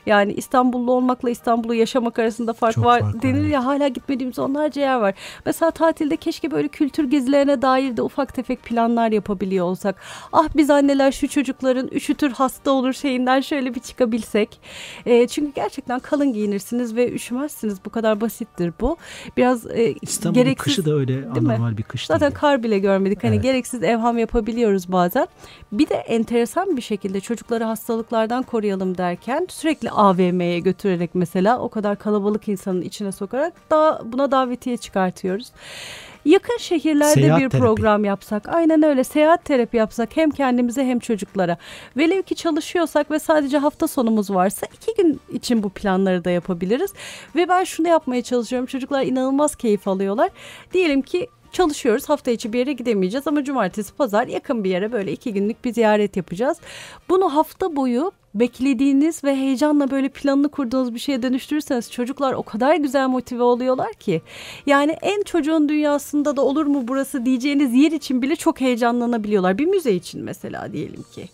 Yani 0.06 0.34
İstanbullu 0.34 0.92
olmakla 0.92 1.30
İstanbul'u 1.30 1.74
yaşamak 1.74 2.20
arasında 2.20 2.54
fark 2.54 2.76
Çok 2.76 2.86
var 2.86 3.00
fark 3.00 3.16
var, 3.16 3.22
denir 3.22 3.42
evet. 3.42 3.52
ya 3.54 3.66
hala 3.66 3.88
gitmediğimiz 3.88 4.40
onlarca 4.40 4.82
yer 4.82 4.96
var. 4.96 5.16
Mesela 5.46 5.72
tatilde 5.72 6.16
keşke 6.18 6.52
böyle 6.52 6.68
kültür 6.68 7.04
gezilerine 7.04 7.62
dair 7.62 7.98
de 7.98 8.02
ufak 8.02 8.34
tefek 8.34 8.64
planlar 8.64 9.12
yapabiliyor 9.12 9.66
olsak. 9.66 9.96
Ah 10.34 10.48
biz 10.56 10.70
anneler 10.70 11.12
şu 11.12 11.28
çocukların 11.28 11.88
üşütür 11.88 12.32
hasta 12.32 12.72
olur 12.72 12.94
şeyinden 12.94 13.42
şöyle 13.42 13.76
bir 13.76 13.80
çıkabilsek. 13.80 14.60
E, 15.06 15.28
çünkü 15.28 15.52
gerçekten 15.56 16.00
kalın 16.00 16.34
giyinirsiniz 16.34 16.96
ve 16.96 17.12
üşümezsiniz. 17.12 17.86
Bu 17.86 17.90
kadar 17.90 18.22
basittir 18.22 18.74
bu. 18.82 18.98
Biraz 19.38 19.66
e, 19.66 19.96
İstanbul'un 20.02 20.44
gereksiz 20.44 20.76
kışı 20.76 20.86
da 20.86 20.94
öyle 20.94 21.28
anormal 21.32 21.78
bir 21.78 21.84
kış 21.84 22.06
Zaten 22.06 22.30
değil. 22.32 22.40
kar 22.40 22.64
bile 22.64 22.80
görmedik. 22.80 23.24
Hani 23.24 23.34
Evet. 23.36 23.44
gereksiz 23.44 23.84
evham 23.84 24.18
yapabiliyoruz 24.18 24.92
bazen. 24.92 25.28
Bir 25.72 25.90
de 25.90 25.96
enteresan 25.96 26.78
bir 26.78 26.82
şekilde 26.82 27.20
çocukları 27.20 27.64
hastalıklardan 28.20 28.44
koruyalım 28.44 28.98
derken 28.98 29.48
sürekli 29.50 29.90
AVM'ye 29.90 30.60
götürerek 30.60 31.10
mesela 31.14 31.60
o 31.60 31.70
kadar 31.70 32.00
kalabalık 32.00 32.48
insanın 32.48 32.82
içine 32.82 33.12
sokarak 33.12 33.54
daha 33.70 34.02
buna 34.06 34.32
davetiye 34.32 34.78
çıkartıyoruz. 34.78 35.52
Yakın 36.26 36.58
şehirlerde 36.58 37.14
Seyahat 37.14 37.42
bir 37.42 37.50
terapi. 37.50 37.58
program 37.58 38.06
yapsak, 38.06 38.50
aynen 38.50 38.84
öyle 38.84 39.04
seyahat 39.04 39.46
terapi 39.46 39.78
yapsak 39.78 40.18
hem 40.18 40.32
kendimize 40.32 40.86
hem 40.86 41.00
çocuklara. 41.00 41.58
Velev 41.98 42.22
ki 42.22 42.36
çalışıyorsak 42.36 43.12
ve 43.12 43.20
sadece 43.20 43.58
hafta 43.58 43.88
sonumuz 43.88 44.30
varsa 44.30 44.68
iki 44.74 45.04
gün 45.04 45.20
için 45.34 45.64
bu 45.64 45.70
planları 45.70 46.24
da 46.26 46.30
yapabiliriz. 46.30 46.94
Ve 47.36 47.48
ben 47.50 47.64
şunu 47.64 47.88
yapmaya 47.88 48.22
çalışıyorum. 48.22 48.66
Çocuklar 48.66 49.04
inanılmaz 49.04 49.56
keyif 49.56 49.88
alıyorlar. 49.88 50.30
Diyelim 50.74 51.02
ki 51.02 51.28
çalışıyoruz. 51.54 52.10
Hafta 52.10 52.32
içi 52.32 52.54
bir 52.54 52.60
yere 52.60 52.74
gidemeyeceğiz 52.74 53.28
ama 53.28 53.44
cumartesi 53.44 53.94
pazar 53.94 54.28
yakın 54.28 54.64
bir 54.64 54.70
yere 54.70 54.92
böyle 54.92 55.12
iki 55.12 55.34
günlük 55.34 55.66
bir 55.66 55.74
ziyaret 55.74 56.18
yapacağız. 56.18 56.58
Bunu 57.10 57.36
hafta 57.36 57.76
boyu 57.76 58.12
beklediğiniz 58.36 59.24
ve 59.24 59.36
heyecanla 59.36 59.92
böyle 59.92 60.10
planını 60.10 60.50
kurduğunuz 60.50 60.94
bir 60.94 61.00
şeye 61.00 61.22
dönüştürürseniz 61.24 61.92
çocuklar 61.92 62.34
o 62.34 62.44
kadar 62.44 62.76
güzel 62.76 63.08
motive 63.08 63.44
oluyorlar 63.44 63.94
ki. 63.94 64.22
Yani 64.66 64.92
en 65.02 65.24
çocuğun 65.24 65.70
dünyasında 65.70 66.36
da 66.38 66.42
olur 66.42 66.66
mu 66.66 66.84
burası 66.88 67.26
diyeceğiniz 67.26 67.74
yer 67.74 67.92
için 67.92 68.22
bile 68.22 68.36
çok 68.36 68.62
heyecanlanabiliyorlar. 68.62 69.58
Bir 69.58 69.66
müze 69.66 69.94
için 69.94 70.24
mesela 70.24 70.74
diyelim 70.74 71.04
ki. 71.16 71.30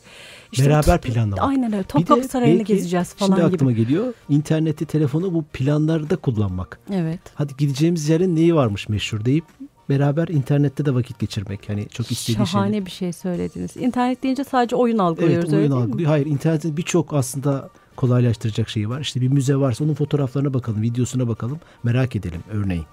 İşte 0.51 0.69
Beraber 0.69 1.01
planlamak. 1.01 1.49
Aynen 1.49 1.73
öyle. 1.73 1.83
Topkapı 1.83 2.27
Sarayı'nı 2.27 2.63
gezeceğiz 2.63 3.13
falan 3.13 3.35
Şimdi 3.35 3.47
gibi. 3.47 3.55
aklıma 3.55 3.71
geliyor. 3.71 4.13
İnterneti, 4.29 4.85
telefonu 4.85 5.33
bu 5.33 5.43
planlarda 5.43 6.15
kullanmak. 6.15 6.79
Evet. 6.93 7.19
Hadi 7.35 7.53
gideceğimiz 7.57 8.09
yerin 8.09 8.35
neyi 8.35 8.55
varmış 8.55 8.89
meşhur 8.89 9.25
deyip 9.25 9.43
beraber 9.89 10.27
internette 10.27 10.85
de 10.85 10.95
vakit 10.95 11.19
geçirmek. 11.19 11.69
Hani 11.69 11.89
çok 11.89 12.11
istediği 12.11 12.47
Şahane 12.47 12.71
şeyler. 12.71 12.85
bir 12.85 12.91
şey 12.91 13.13
söylediniz. 13.13 13.77
İnternet 13.77 14.23
deyince 14.23 14.43
sadece 14.43 14.75
oyun 14.75 14.93
Evet 14.93 15.01
algılıyoruz 15.01 15.53
oyun 15.53 15.63
öyle 15.63 15.73
algılıyor. 15.73 16.09
Hayır 16.09 16.25
internetin 16.25 16.77
birçok 16.77 17.13
aslında 17.13 17.69
kolaylaştıracak 17.95 18.69
şeyi 18.69 18.89
var. 18.89 19.01
İşte 19.01 19.21
bir 19.21 19.27
müze 19.27 19.55
varsa 19.55 19.83
onun 19.83 19.93
fotoğraflarına 19.93 20.53
bakalım, 20.53 20.81
videosuna 20.81 21.27
bakalım. 21.27 21.59
Merak 21.83 22.15
edelim 22.15 22.41
örneğin. 22.51 22.85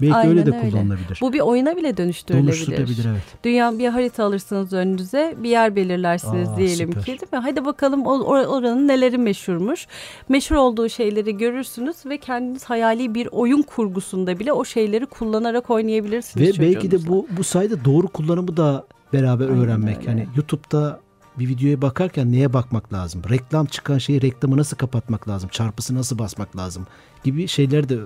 Belki 0.00 0.14
Aynen 0.14 0.30
öyle 0.30 0.46
de 0.46 0.56
öyle. 0.56 0.70
kullanılabilir. 0.70 1.18
Bu 1.20 1.32
bir 1.32 1.40
oyuna 1.40 1.76
bile 1.76 1.96
dönüştürülebilir. 1.96 2.46
Dönüştürülebilir 2.52 3.04
evet. 3.10 3.22
Dünya 3.44 3.78
bir 3.78 3.88
harita 3.88 4.24
alırsınız 4.24 4.72
önünüze 4.72 5.34
bir 5.38 5.50
yer 5.50 5.76
belirlersiniz 5.76 6.48
Aa, 6.48 6.56
diyelim 6.56 6.88
süper. 6.88 7.02
ki 7.04 7.06
değil 7.06 7.32
mi? 7.32 7.38
Hadi 7.38 7.64
bakalım 7.64 8.06
o- 8.06 8.18
or- 8.18 8.46
oranın 8.46 8.88
neleri 8.88 9.18
meşhurmuş. 9.18 9.86
Meşhur 10.28 10.56
olduğu 10.56 10.88
şeyleri 10.88 11.36
görürsünüz 11.36 11.96
ve 12.06 12.18
kendiniz 12.18 12.64
hayali 12.64 13.14
bir 13.14 13.28
oyun 13.32 13.62
kurgusunda 13.62 14.38
bile 14.38 14.52
o 14.52 14.64
şeyleri 14.64 15.06
kullanarak 15.06 15.70
oynayabilirsiniz 15.70 16.58
Ve 16.58 16.62
belki 16.62 16.90
de 16.90 17.06
bu 17.06 17.26
bu 17.38 17.44
sayede 17.44 17.84
doğru 17.84 18.08
kullanımı 18.08 18.56
da 18.56 18.86
beraber 19.12 19.48
Aynen 19.48 19.58
öğrenmek. 19.60 19.98
öyle. 19.98 20.08
Hani 20.10 20.26
YouTube'da 20.36 21.00
bir 21.38 21.48
videoya 21.48 21.82
bakarken 21.82 22.32
neye 22.32 22.52
bakmak 22.52 22.92
lazım? 22.92 23.22
Reklam 23.30 23.66
çıkan 23.66 23.98
şeyi 23.98 24.22
reklamı 24.22 24.56
nasıl 24.56 24.76
kapatmak 24.76 25.28
lazım? 25.28 25.48
Çarpısı 25.52 25.94
nasıl 25.94 26.18
basmak 26.18 26.56
lazım? 26.56 26.86
Gibi 27.24 27.48
şeyler 27.48 27.88
de 27.88 27.98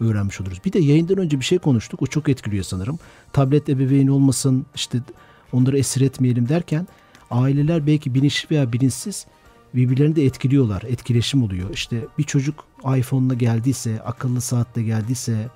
öğrenmiş 0.00 0.40
oluruz. 0.40 0.60
Bir 0.64 0.72
de 0.72 0.78
yayından 0.78 1.18
önce 1.18 1.40
bir 1.40 1.44
şey 1.44 1.58
konuştuk. 1.58 2.02
O 2.02 2.06
çok 2.06 2.28
etkiliyor 2.28 2.64
sanırım. 2.64 2.98
Tablet 3.32 3.68
ebeveyni 3.68 4.10
olmasın, 4.10 4.66
işte 4.74 4.98
onları 5.52 5.78
esir 5.78 6.00
etmeyelim 6.00 6.48
derken 6.48 6.86
aileler 7.30 7.86
belki 7.86 8.14
bilinçli 8.14 8.50
veya 8.50 8.72
bilinçsiz 8.72 9.26
birbirlerini 9.74 10.16
de 10.16 10.24
etkiliyorlar. 10.24 10.82
Etkileşim 10.82 11.42
oluyor. 11.42 11.70
İşte 11.72 12.00
bir 12.18 12.22
çocuk 12.22 12.64
iPhone'la 12.98 13.34
geldiyse, 13.34 14.00
akıllı 14.00 14.40
saatle 14.40 14.82
geldiyse 14.82 15.48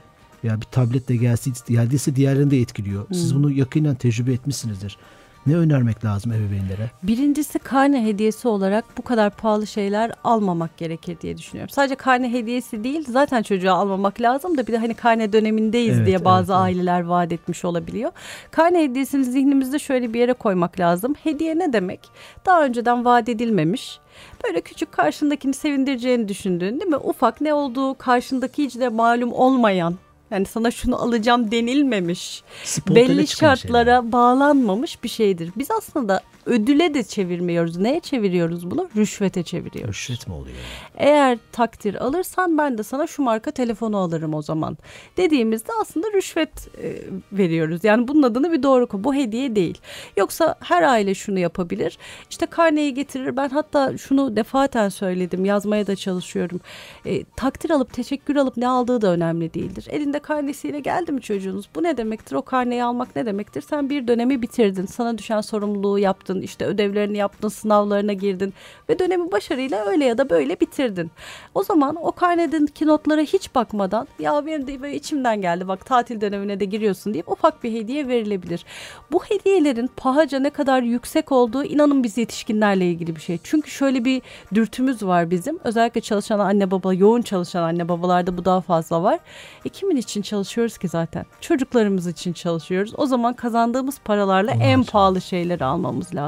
veya 0.45 0.61
bir 0.61 0.67
tabletle 0.67 1.17
geldiyse, 1.17 1.73
geldiyse 1.73 2.17
diğerlerini 2.17 2.51
de 2.51 2.61
etkiliyor. 2.61 3.07
Siz 3.13 3.35
bunu 3.35 3.51
yakinen 3.51 3.95
tecrübe 3.95 4.33
etmişsinizdir. 4.33 4.99
Ne 5.47 5.57
önermek 5.57 6.05
lazım 6.05 6.33
ebeveynlere? 6.33 6.91
Birincisi 7.03 7.59
karne 7.59 8.05
hediyesi 8.05 8.49
olarak 8.49 8.85
bu 8.99 9.03
kadar 9.03 9.31
pahalı 9.31 9.67
şeyler 9.67 10.13
almamak 10.25 10.77
gerekir 10.77 11.21
diye 11.21 11.39
düşünüyorum. 11.39 11.71
Sadece 11.71 11.95
karne 11.95 12.33
hediyesi 12.33 12.85
değil 12.85 13.05
zaten 13.09 13.43
çocuğa 13.43 13.75
almamak 13.75 14.21
lazım 14.21 14.59
da 14.59 14.67
bir 14.67 14.73
de 14.73 14.79
hani 14.79 14.95
karne 14.95 15.33
dönemindeyiz 15.33 15.97
Evet, 15.97 16.07
diye 16.07 16.25
bazı 16.25 16.53
evet, 16.53 16.61
evet. 16.61 16.65
aileler 16.67 17.01
vaat 17.05 17.33
etmiş 17.33 17.65
olabiliyor. 17.65 18.13
Karne 18.51 18.83
hediyesini 18.83 19.25
zihnimizde 19.25 19.79
şöyle 19.79 20.15
bir 20.15 20.21
yere 20.21 20.33
koymak 20.33 20.81
lazım. 20.81 21.15
Hediye 21.25 21.59
ne 21.59 21.73
demek? 21.73 22.01
Daha 22.47 22.65
önceden 22.65 23.05
vaat 23.05 23.29
edilmemiş. 23.29 23.99
Böyle 24.45 24.61
küçük 24.61 24.93
karşındakini 24.93 25.55
sevindireceğini 25.55 26.29
düşündüğün 26.29 26.81
değil 26.81 26.91
mi? 26.91 26.97
Ufak 26.97 27.41
ne 27.41 27.55
olduğu 27.55 27.95
karşındaki 27.95 28.65
hiç 28.65 28.79
de 28.79 28.89
malum 28.89 29.33
olmayan 29.33 29.95
yani 30.31 30.47
sana 30.47 30.71
şunu 30.71 31.03
alacağım 31.03 31.51
denilmemiş 31.51 32.43
Spontane 32.65 33.09
belli 33.09 33.27
çıkan 33.27 33.55
şartlara 33.55 33.85
şeyler. 33.85 34.13
bağlanmamış 34.13 35.05
bir 35.05 35.09
şeydir. 35.09 35.53
Biz 35.57 35.71
aslında 35.71 36.21
ödüle 36.51 36.95
de 36.95 37.03
çevirmiyoruz. 37.03 37.77
Neye 37.77 38.01
çeviriyoruz 38.01 38.71
bunu? 38.71 38.89
Rüşvete 38.97 39.43
çeviriyoruz. 39.43 39.95
Rüşvet 39.95 40.29
mi 40.29 40.35
oluyor? 40.35 40.57
Eğer 40.97 41.39
takdir 41.53 41.95
alırsan 41.95 42.59
ben 42.59 42.79
de 42.79 42.83
sana 42.83 43.07
şu 43.07 43.23
marka 43.23 43.51
telefonu 43.51 43.97
alırım 43.97 44.35
o 44.35 44.43
zaman. 44.43 44.79
Dediğimizde 45.17 45.73
aslında 45.81 46.13
rüşvet 46.13 46.69
e, 46.83 46.97
veriyoruz. 47.33 47.85
Yani 47.85 48.09
bunun 48.09 48.23
adını 48.23 48.53
bir 48.53 48.63
doğru 48.63 48.87
koy. 48.87 49.05
Bu 49.05 49.15
hediye 49.15 49.57
değil. 49.57 49.79
Yoksa 50.17 50.55
her 50.61 50.83
aile 50.83 51.15
şunu 51.15 51.39
yapabilir. 51.39 51.99
İşte 52.31 52.47
karneyi 52.47 52.95
getirir. 52.95 53.37
Ben 53.37 53.49
hatta 53.49 53.99
şunu 53.99 54.37
defaten 54.37 54.89
söyledim. 54.89 55.45
Yazmaya 55.45 55.87
da 55.87 55.97
çalışıyorum. 55.97 56.61
E, 57.07 57.25
takdir 57.25 57.71
alıp 57.71 57.93
teşekkür 57.93 58.37
alıp 58.37 58.57
ne 58.57 58.69
aldığı 58.69 59.01
da 59.01 59.13
önemli 59.13 59.55
değildir. 59.55 59.87
Elinde 59.91 60.19
karnesiyle 60.19 60.81
geldi 60.81 61.13
mi 61.13 61.21
çocuğunuz? 61.21 61.69
Bu 61.75 61.83
ne 61.83 61.97
demektir? 61.97 62.37
O 62.37 62.43
karneyi 62.43 62.85
almak 62.85 63.17
ne 63.17 63.27
demektir? 63.27 63.61
Sen 63.63 63.91
bir 63.91 64.09
dönemi 64.09 64.43
bitirdin. 64.43 64.87
Sana 64.87 65.19
düşen 65.19 65.41
sorumluluğu 65.41 65.99
yaptın. 65.99 66.40
İşte 66.43 66.67
ödevlerini 66.67 67.17
yaptın. 67.17 67.49
Sınavlarına 67.49 68.13
girdin. 68.13 68.55
Ve 68.89 68.99
dönemi 68.99 69.33
başarıyla 69.33 69.87
öyle 69.87 70.05
ya 70.05 70.19
da 70.19 70.31
böyle 70.31 70.61
bitirdin. 70.61 71.11
O 71.55 71.63
zaman 71.63 71.97
o 71.97 72.13
karnedeki 72.13 72.87
notlara 72.87 73.21
hiç 73.21 73.55
bakmadan 73.55 74.09
ya 74.19 74.47
benim 74.47 74.67
de 74.67 74.83
böyle 74.83 74.97
içimden 74.97 75.41
geldi 75.41 75.69
bak 75.69 75.87
tatil 75.87 76.21
dönemine 76.21 76.61
de 76.61 76.65
giriyorsun 76.65 77.15
deyip 77.15 77.29
ufak 77.31 77.65
bir 77.65 77.73
hediye 77.73 78.09
verilebilir. 78.09 78.65
Bu 79.13 79.25
hediyelerin 79.25 79.91
pahaca 79.97 80.39
ne 80.39 80.51
kadar 80.51 80.83
yüksek 80.83 81.33
olduğu 81.33 81.65
inanın 81.65 82.03
biz 82.03 82.19
yetişkinlerle 82.19 82.91
ilgili 82.91 83.17
bir 83.17 83.21
şey. 83.21 83.39
Çünkü 83.43 83.71
şöyle 83.71 84.05
bir 84.05 84.23
dürtümüz 84.55 85.03
var 85.03 85.31
bizim. 85.31 85.59
Özellikle 85.65 86.01
çalışan 86.01 86.39
anne 86.39 86.71
baba, 86.71 86.95
yoğun 86.95 87.23
çalışan 87.23 87.63
anne 87.63 87.89
babalarda 87.89 88.39
bu 88.39 88.45
daha 88.45 88.61
fazla 88.61 89.03
var. 89.03 89.19
E 89.65 89.69
kimin 89.69 89.97
için 89.97 90.23
çalışıyoruz 90.23 90.79
ki 90.79 90.89
zaten? 90.89 91.27
Çocuklarımız 91.41 92.07
için 92.07 92.33
çalışıyoruz. 92.33 92.93
O 92.97 93.07
zaman 93.07 93.35
kazandığımız 93.35 93.99
paralarla 94.05 94.51
Onlar 94.51 94.65
en 94.65 94.85
pahalı 94.85 95.21
şeyleri 95.21 95.65
almamız 95.65 96.15
lazım. 96.15 96.20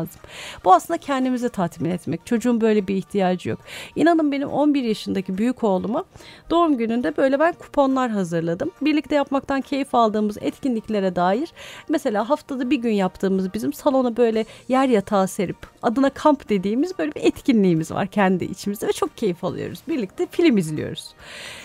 Bu 0.65 0.75
aslında 0.75 0.99
kendimizi 0.99 1.49
tatmin 1.49 1.91
etmek. 1.91 2.27
Çocuğun 2.27 2.61
böyle 2.61 2.89
bir 2.89 2.95
ihtiyacı 2.95 3.49
yok. 3.49 3.59
İnanın 3.97 4.33
benim 4.33 4.49
11 4.49 4.83
yaşındaki 4.83 5.39
büyük 5.39 5.65
oğluma 5.65 6.05
doğum 6.51 6.77
gününde 6.77 7.17
böyle 7.17 7.41
ben 7.41 7.53
kuponlar 7.53 8.11
hazırladım. 8.11 8.71
Birlikte 8.81 9.15
yapmaktan 9.15 9.61
keyif 9.61 9.95
aldığımız 9.95 10.39
etkinliklere 10.41 11.17
dair 11.17 11.53
mesela 11.89 12.31
haftada 12.31 12.71
bir 12.71 12.77
gün 12.77 12.93
yaptığımız 12.93 13.55
bizim 13.55 13.73
salona 13.73 14.17
böyle 14.17 14.45
yer 14.69 14.89
yatağı 14.89 15.29
serip 15.29 15.72
adına 15.83 16.11
kamp 16.11 16.49
dediğimiz 16.49 16.99
böyle 16.99 17.15
bir 17.15 17.21
etkinliğimiz 17.25 17.91
var 17.91 18.07
kendi 18.07 18.45
içimizde 18.45 18.87
ve 18.89 18.93
çok 18.93 19.17
keyif 19.17 19.45
alıyoruz. 19.45 19.81
Birlikte 19.89 20.27
film 20.31 20.59
izliyoruz. 20.59 21.15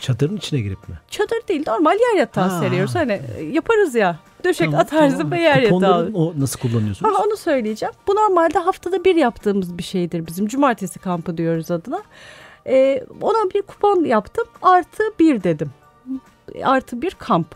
Çadırın 0.01 0.37
içine 0.37 0.59
girip 0.61 0.89
mi? 0.89 0.95
Çadır 1.09 1.47
değil 1.47 1.63
normal 1.67 1.99
yer 1.99 2.19
yatağı 2.19 2.49
Ha. 2.49 2.59
seriyoruz. 2.59 2.95
Hani 2.95 3.21
e, 3.37 3.43
yaparız 3.43 3.95
ya 3.95 4.19
döşek 4.43 4.65
Tamam, 4.65 4.79
atarsın 4.81 5.17
tamam. 5.17 5.31
ve 5.31 5.41
yer 5.41 5.61
yatağı. 5.61 6.11
O 6.13 6.33
nasıl 6.37 6.59
kullanıyorsunuz? 6.59 7.13
Ha, 7.17 7.23
onu 7.27 7.37
söyleyeceğim. 7.37 7.93
Bu 8.07 8.15
normalde 8.15 8.59
haftada 8.59 9.03
bir 9.05 9.15
yaptığımız 9.15 9.77
bir 9.77 9.83
şeydir 9.83 10.27
bizim. 10.27 10.47
Cumartesi 10.47 10.99
kampı 10.99 11.37
diyoruz 11.37 11.71
adına. 11.71 12.03
Ee, 12.67 13.03
ona 13.21 13.49
bir 13.53 13.61
kupon 13.61 14.03
yaptım. 14.05 14.45
Artı 14.61 15.03
bir 15.19 15.43
dedim. 15.43 15.71
Artı 16.63 17.01
bir 17.01 17.11
kamp. 17.11 17.55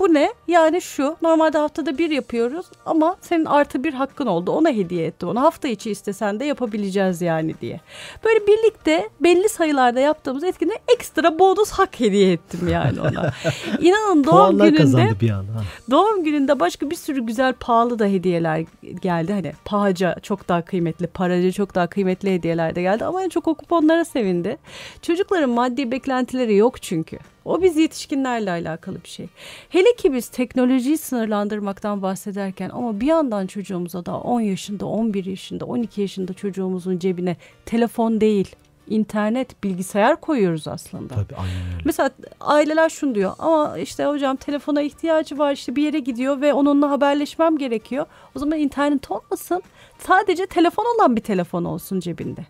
Bu 0.00 0.14
ne? 0.14 0.32
Yani 0.48 0.80
şu 0.80 1.16
normalde 1.22 1.58
haftada 1.58 1.98
bir 1.98 2.10
yapıyoruz 2.10 2.66
ama 2.86 3.16
senin 3.20 3.44
artı 3.44 3.84
bir 3.84 3.94
hakkın 3.94 4.26
oldu. 4.26 4.50
Ona 4.50 4.70
hediye 4.70 5.06
ettim. 5.06 5.28
Onu 5.28 5.40
hafta 5.40 5.68
içi 5.68 5.90
istesen 5.90 6.40
de 6.40 6.44
yapabileceğiz 6.44 7.22
yani 7.22 7.54
diye. 7.60 7.80
Böyle 8.24 8.46
birlikte 8.46 9.08
belli 9.20 9.48
sayılarda 9.48 10.00
yaptığımız 10.00 10.44
etkinliğe 10.44 10.78
ekstra 10.94 11.38
bonus 11.38 11.70
hak 11.70 12.00
hediye 12.00 12.32
ettim 12.32 12.68
yani 12.68 13.00
ona. 13.00 13.32
İnanın 13.80 14.24
doğum 14.24 14.36
Puanlar 14.36 14.66
gününde 14.66 14.82
kazandı 14.82 15.16
bir 15.20 15.30
anda. 15.30 15.52
Ha. 15.52 15.60
Doğum 15.90 16.24
gününde 16.24 16.60
başka 16.60 16.90
bir 16.90 16.96
sürü 16.96 17.26
güzel 17.26 17.52
pahalı 17.52 17.98
da 17.98 18.06
hediyeler 18.06 18.64
geldi. 19.00 19.32
Hani 19.32 19.52
pahaca 19.64 20.16
çok 20.22 20.48
daha 20.48 20.62
kıymetli, 20.62 21.06
paraca 21.06 21.52
çok 21.52 21.74
daha 21.74 21.86
kıymetli 21.86 22.34
hediyeler 22.34 22.74
de 22.74 22.82
geldi. 22.82 23.04
Ama 23.04 23.22
en 23.22 23.28
çok 23.28 23.48
o 23.48 23.54
kuponlara 23.54 24.04
sevindi. 24.04 24.58
Çocukların 25.02 25.50
maddi 25.50 25.90
beklentileri 25.90 26.56
yok 26.56 26.82
çünkü. 26.82 27.18
O 27.44 27.62
biz 27.62 27.76
yetişkinlerle 27.76 28.50
alakalı 28.50 29.02
bir 29.04 29.08
şey. 29.08 29.26
Hele 29.68 29.96
ki 29.96 30.12
biz 30.12 30.28
teknolojiyi 30.28 30.98
sınırlandırmaktan 30.98 32.02
bahsederken 32.02 32.70
ama 32.70 33.00
bir 33.00 33.06
yandan 33.06 33.46
çocuğumuza 33.46 34.06
da 34.06 34.16
10 34.18 34.40
yaşında, 34.40 34.86
11 34.86 35.24
yaşında, 35.24 35.64
12 35.64 36.00
yaşında 36.00 36.34
çocuğumuzun 36.34 36.98
cebine 36.98 37.36
telefon 37.66 38.20
değil, 38.20 38.56
internet, 38.88 39.64
bilgisayar 39.64 40.20
koyuyoruz 40.20 40.68
aslında. 40.68 41.14
Tabii 41.14 41.36
aynen 41.36 41.72
öyle. 41.72 41.82
Mesela 41.84 42.10
aileler 42.40 42.88
şunu 42.88 43.14
diyor 43.14 43.32
ama 43.38 43.78
işte 43.78 44.04
hocam 44.04 44.36
telefona 44.36 44.82
ihtiyacı 44.82 45.38
var 45.38 45.52
işte 45.52 45.76
bir 45.76 45.82
yere 45.82 45.98
gidiyor 45.98 46.40
ve 46.40 46.52
onunla 46.52 46.90
haberleşmem 46.90 47.58
gerekiyor. 47.58 48.06
O 48.36 48.38
zaman 48.38 48.58
internet 48.58 49.10
olmasın 49.10 49.62
sadece 50.06 50.46
telefon 50.46 50.84
olan 50.96 51.16
bir 51.16 51.20
telefon 51.20 51.64
olsun 51.64 52.00
cebinde. 52.00 52.46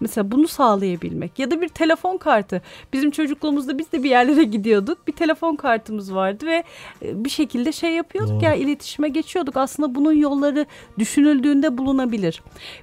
Mesela 0.00 0.30
bunu 0.30 0.48
sağlayabilmek 0.48 1.38
ya 1.38 1.50
da 1.50 1.60
bir 1.60 1.68
telefon 1.68 2.16
kartı. 2.16 2.62
Bizim 2.92 3.10
çocukluğumuzda 3.10 3.78
biz 3.78 3.92
de 3.92 4.02
bir 4.02 4.10
yerlere 4.10 4.44
gidiyorduk. 4.44 5.06
Bir 5.06 5.12
telefon 5.12 5.56
kartımız 5.56 6.14
vardı 6.14 6.46
ve 6.46 6.64
e, 7.02 7.24
bir 7.24 7.30
şekilde 7.30 7.72
şey 7.72 7.90
yapıyorduk 7.90 8.34
Doğru. 8.34 8.44
ya 8.44 8.54
iletişime 8.54 9.08
geçiyorduk. 9.08 9.56
Aslında 9.56 9.94
bunun 9.94 10.12
yolları 10.12 10.66
düşünüldüğünde 10.98 11.78
bulunabilir. 11.78 12.42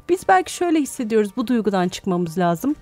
Biz 0.09 0.27
belki 0.27 0.53
şöyle 0.53 0.79
hissediyoruz 0.79 1.29
bu 1.37 1.47
duygudan 1.47 1.87
çıkmamız 1.87 2.37
lazım 2.37 2.75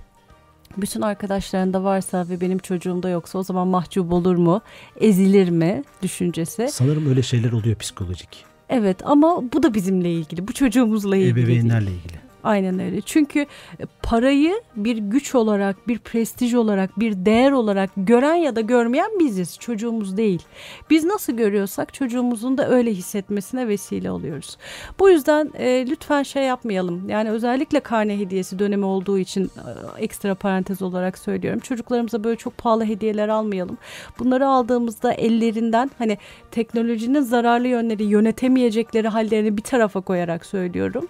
bütün 0.77 1.01
arkadaşlarında 1.01 1.83
varsa 1.83 2.29
ve 2.29 2.41
benim 2.41 2.57
çocuğumda 2.57 3.09
yoksa 3.09 3.39
o 3.39 3.43
zaman 3.43 3.67
mahcup 3.67 4.13
olur 4.13 4.35
mu? 4.35 4.61
Ezilir 4.99 5.49
mi 5.49 5.83
düşüncesi? 6.01 6.67
Sanırım 6.71 7.09
öyle 7.09 7.21
şeyler 7.21 7.51
oluyor 7.51 7.75
psikolojik. 7.75 8.46
Evet 8.69 8.97
ama 9.05 9.43
bu 9.53 9.63
da 9.63 9.73
bizimle 9.73 10.11
ilgili. 10.11 10.47
Bu 10.47 10.53
çocuğumuzla 10.53 11.17
ilgili. 11.17 11.43
Ebeveynlerle 11.43 11.91
ilgili. 11.91 12.26
Aynen 12.47 12.79
öyle. 12.79 13.01
Çünkü 13.01 13.39
e, 13.79 13.83
parayı 14.03 14.61
bir 14.75 14.97
güç 14.97 15.35
olarak, 15.35 15.87
bir 15.87 15.99
prestij 15.99 16.53
olarak, 16.53 16.99
bir 16.99 17.25
değer 17.25 17.51
olarak 17.51 17.89
gören 17.97 18.35
ya 18.35 18.55
da 18.55 18.61
görmeyen 18.61 19.19
biziz. 19.19 19.59
Çocuğumuz 19.59 20.17
değil. 20.17 20.41
Biz 20.89 21.05
nasıl 21.05 21.33
görüyorsak 21.33 21.93
çocuğumuzun 21.93 22.57
da 22.57 22.69
öyle 22.69 22.91
hissetmesine 22.91 23.67
vesile 23.67 24.11
oluyoruz. 24.11 24.57
Bu 24.99 25.09
yüzden 25.09 25.51
e, 25.57 25.87
lütfen 25.89 26.23
şey 26.23 26.43
yapmayalım. 26.43 27.09
Yani 27.09 27.29
özellikle 27.29 27.79
karne 27.79 28.19
hediyesi 28.19 28.59
dönemi 28.59 28.85
olduğu 28.85 29.17
için 29.17 29.43
e, 29.43 30.03
ekstra 30.03 30.35
parantez 30.35 30.81
olarak 30.81 31.17
söylüyorum. 31.17 31.59
Çocuklarımıza 31.59 32.23
böyle 32.23 32.37
çok 32.37 32.57
pahalı 32.57 32.85
hediyeler 32.85 33.27
almayalım. 33.27 33.77
Bunları 34.19 34.47
aldığımızda 34.47 35.13
ellerinden 35.13 35.91
hani 35.97 36.17
teknolojinin 36.51 37.21
zararlı 37.21 37.67
yönleri 37.67 38.03
yönetemeyecekleri 38.03 39.07
hallerini 39.07 39.57
bir 39.57 39.63
tarafa 39.63 40.01
koyarak 40.01 40.45
söylüyorum. 40.45 41.07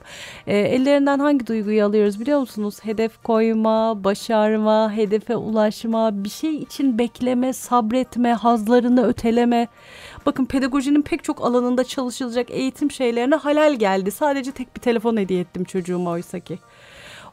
E, 0.48 0.58
ellerinden 0.58 1.27
hangi 1.28 1.48
duyguyu 1.48 1.86
alıyoruz 1.86 2.20
biliyor 2.20 2.40
musunuz? 2.40 2.80
Hedef 2.82 3.24
koyma, 3.24 4.04
başarma, 4.04 4.94
hedefe 4.94 5.36
ulaşma, 5.36 6.24
bir 6.24 6.30
şey 6.30 6.56
için 6.56 6.98
bekleme, 6.98 7.54
sabretme, 7.54 8.34
hazlarını 8.34 9.08
öteleme. 9.08 9.68
Bakın 10.26 10.46
pedagojinin 10.46 11.02
pek 11.02 11.24
çok 11.24 11.42
alanında 11.42 11.84
çalışılacak 11.84 12.52
eğitim 12.52 12.92
şeylerine 12.92 13.36
halal 13.36 13.74
geldi. 13.76 14.12
Sadece 14.12 14.52
tek 14.52 14.76
bir 14.76 14.82
telefon 14.82 15.18
hediye 15.18 15.40
ettim 15.40 15.64
çocuğuma 15.64 16.12
oysa 16.12 16.40
ki. 16.40 16.60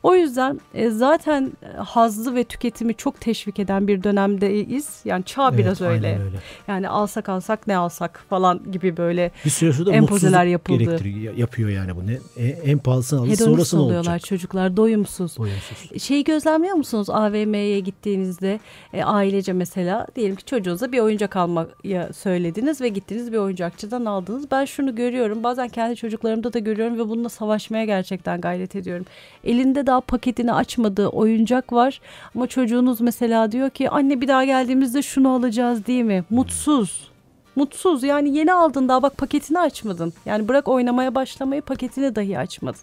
O 0.05 0.14
yüzden 0.14 0.61
e, 0.75 0.90
zaten 0.90 1.53
e, 1.62 1.77
hazzı 1.77 2.35
ve 2.35 2.45
tüketimi 2.45 2.95
çok 2.95 3.21
teşvik 3.21 3.59
eden 3.59 3.88
bir 3.88 4.03
dönemdeyiz. 4.03 5.01
Yani 5.05 5.25
çağ 5.25 5.49
Evet, 5.49 5.59
biraz 5.59 5.81
öyle. 5.81 6.19
öyle. 6.25 6.37
Yani 6.69 6.88
alsak 6.88 7.29
alsak 7.29 7.67
ne 7.67 7.77
alsak 7.77 8.25
falan 8.31 8.73
gibi 8.73 8.97
böyle 8.97 9.31
Bir 9.45 9.51
sonra 9.51 9.87
da 9.87 9.93
Empozeler 9.93 10.45
yapıldı. 10.45 10.99
yapıyor 11.37 11.69
yani 11.71 11.97
bu. 11.97 12.07
Ne, 12.07 12.19
e- 12.37 12.49
en 12.49 12.79
pahalısını 12.79 13.19
alır 13.21 13.27
hedonist 13.29 13.45
sonrası 13.45 13.77
ne 13.77 13.81
oluyorlar 13.81 14.12
olacak? 14.12 14.25
çocuklar 14.29 14.77
doyumsuz. 14.77 15.37
Doyumsuz. 15.38 16.03
Şeyi 16.03 16.25
gözlemliyor 16.25 16.75
musunuz 16.77 17.11
AVM'ye 17.11 17.81
gittiğinizde 17.81 18.61
e, 18.93 19.05
ailece 19.05 19.53
mesela 19.53 20.07
diyelim 20.17 20.37
ki 20.37 20.45
çocuğunuza 20.45 20.93
bir 20.93 20.99
oyuncak 21.01 21.37
almaya 21.37 22.12
söylediniz 22.12 22.81
ve 22.81 22.88
gittiniz 22.88 23.33
bir 23.33 23.38
oyuncakçıdan 23.38 24.05
aldınız. 24.05 24.51
Ben 24.51 24.64
şunu 24.64 24.95
görüyorum 24.95 25.43
bazen 25.43 25.69
kendi 25.69 25.97
çocuklarımda 25.97 26.53
da 26.53 26.59
görüyorum 26.59 26.99
ve 26.99 27.09
bununla 27.09 27.29
savaşmaya 27.29 27.85
gerçekten 27.85 28.40
gayret 28.40 28.77
ediyorum. 28.77 29.07
Elinde 29.45 29.87
daha 29.95 30.01
paketini 30.01 30.53
açmadığı 30.53 31.09
oyuncak 31.09 31.73
var 31.73 32.01
ama 32.35 32.47
çocuğunuz 32.47 33.01
mesela 33.01 33.53
diyor 33.53 33.71
ki 33.71 33.91
anne 33.91 34.21
bir 34.21 34.29
daha 34.29 34.45
geldiğimizde 34.45 35.03
şunu 35.03 35.35
alacağız 35.35 35.87
değil 35.87 36.05
mi? 36.05 36.25
Mutsuz. 36.31 37.09
Mutsuz 37.57 38.03
yani 38.03 38.37
yeni 38.37 38.53
aldın 38.53 38.89
daha 38.89 39.03
bak 39.03 39.17
paketini 39.17 39.59
açmadın. 39.59 40.13
Yani 40.27 40.49
bırak 40.49 40.69
oynamaya 40.69 41.15
başlamayı 41.15 41.63
paketini 41.63 42.17
dahi 42.17 42.39
açmadın. 42.39 42.81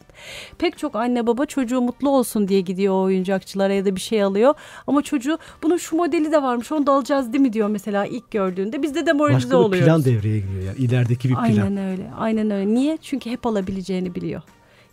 Pek 0.58 0.78
çok 0.78 0.96
anne 0.96 1.28
baba 1.28 1.46
çocuğu 1.46 1.82
mutlu 1.82 2.10
olsun 2.10 2.48
diye 2.48 2.62
gidiyor 2.62 2.94
o 2.94 3.02
oyuncakçılara 3.02 3.74
ya 3.74 3.86
da 3.86 3.96
bir 3.96 4.02
şey 4.02 4.24
alıyor. 4.24 4.54
Ama 4.88 5.02
çocuğu 5.02 5.38
bunun 5.64 5.78
şu 5.78 5.96
modeli 5.96 6.32
de 6.32 6.42
varmış 6.44 6.72
onu 6.72 6.88
da 6.88 6.92
alacağız 6.92 7.34
değil 7.34 7.42
mi 7.42 7.54
diyor 7.54 7.68
mesela 7.68 8.06
ilk 8.06 8.32
gördüğünde. 8.32 8.84
Biz 8.84 8.96
de 8.96 9.06
demoralize 9.06 9.46
Başka 9.46 9.58
oluyoruz. 9.58 9.86
plan 9.86 10.06
devreye 10.06 10.40
giriyor 10.40 10.64
yani. 10.64 10.78
İlerideki 10.78 11.30
bir 11.30 11.34
plan. 11.34 11.44
Aynen 11.44 11.78
öyle. 11.78 12.12
Aynen 12.20 12.52
öyle. 12.52 12.74
Niye? 12.74 12.98
Çünkü 13.02 13.30
hep 13.30 13.46
alabileceğini 13.46 14.16
biliyor. 14.16 14.42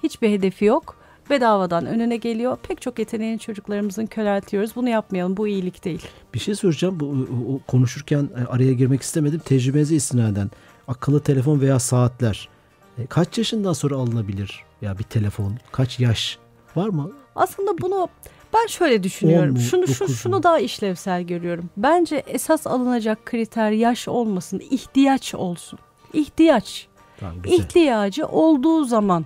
Hiçbir 0.02 0.30
hedefi 0.30 0.64
yok. 0.64 0.96
Bedavadan 1.30 1.86
önüne 1.86 2.16
geliyor. 2.16 2.56
Pek 2.68 2.80
çok 2.82 2.98
yeteneğini 2.98 3.38
çocuklarımızın 3.38 4.06
köreltiyoruz. 4.06 4.76
Bunu 4.76 4.88
yapmayalım. 4.88 5.36
Bu 5.36 5.48
iyilik 5.48 5.84
değil. 5.84 6.06
Bir 6.34 6.38
şey 6.38 6.54
soracağım. 6.54 7.00
Bu 7.00 7.06
o- 7.54 7.60
konuşurken 7.70 8.28
e, 8.40 8.44
araya 8.52 8.72
girmek 8.72 9.02
istemedim. 9.02 9.40
Tecrübenize 9.44 9.94
istinaden 9.94 10.50
akıllı 10.88 11.20
telefon 11.22 11.60
veya 11.60 11.78
saatler 11.78 12.48
e, 12.98 13.06
kaç 13.06 13.38
yaşından 13.38 13.72
sonra 13.72 13.94
alınabilir? 13.96 14.64
Ya 14.82 14.98
bir 14.98 15.04
telefon 15.04 15.54
kaç 15.72 16.00
yaş 16.00 16.38
var 16.76 16.88
mı? 16.88 17.12
Aslında 17.36 17.78
bunu 17.78 18.08
ben 18.54 18.66
şöyle 18.66 19.02
düşünüyorum. 19.02 19.52
mu, 19.54 19.60
Şunu 19.60 19.86
şu, 19.88 20.08
şunu 20.08 20.42
daha 20.42 20.58
işlevsel 20.58 21.22
görüyorum. 21.22 21.70
Bence 21.76 22.16
esas 22.26 22.66
alınacak 22.66 23.26
kriter 23.26 23.70
yaş 23.70 24.08
olmasın, 24.08 24.62
ihtiyaç 24.70 25.34
olsun. 25.34 25.78
İhtiyaç. 26.12 26.86
Tamam 27.20 27.42
güzel. 27.42 27.58
ihtiyacı 27.58 28.26
olduğu 28.26 28.84
zaman. 28.84 29.24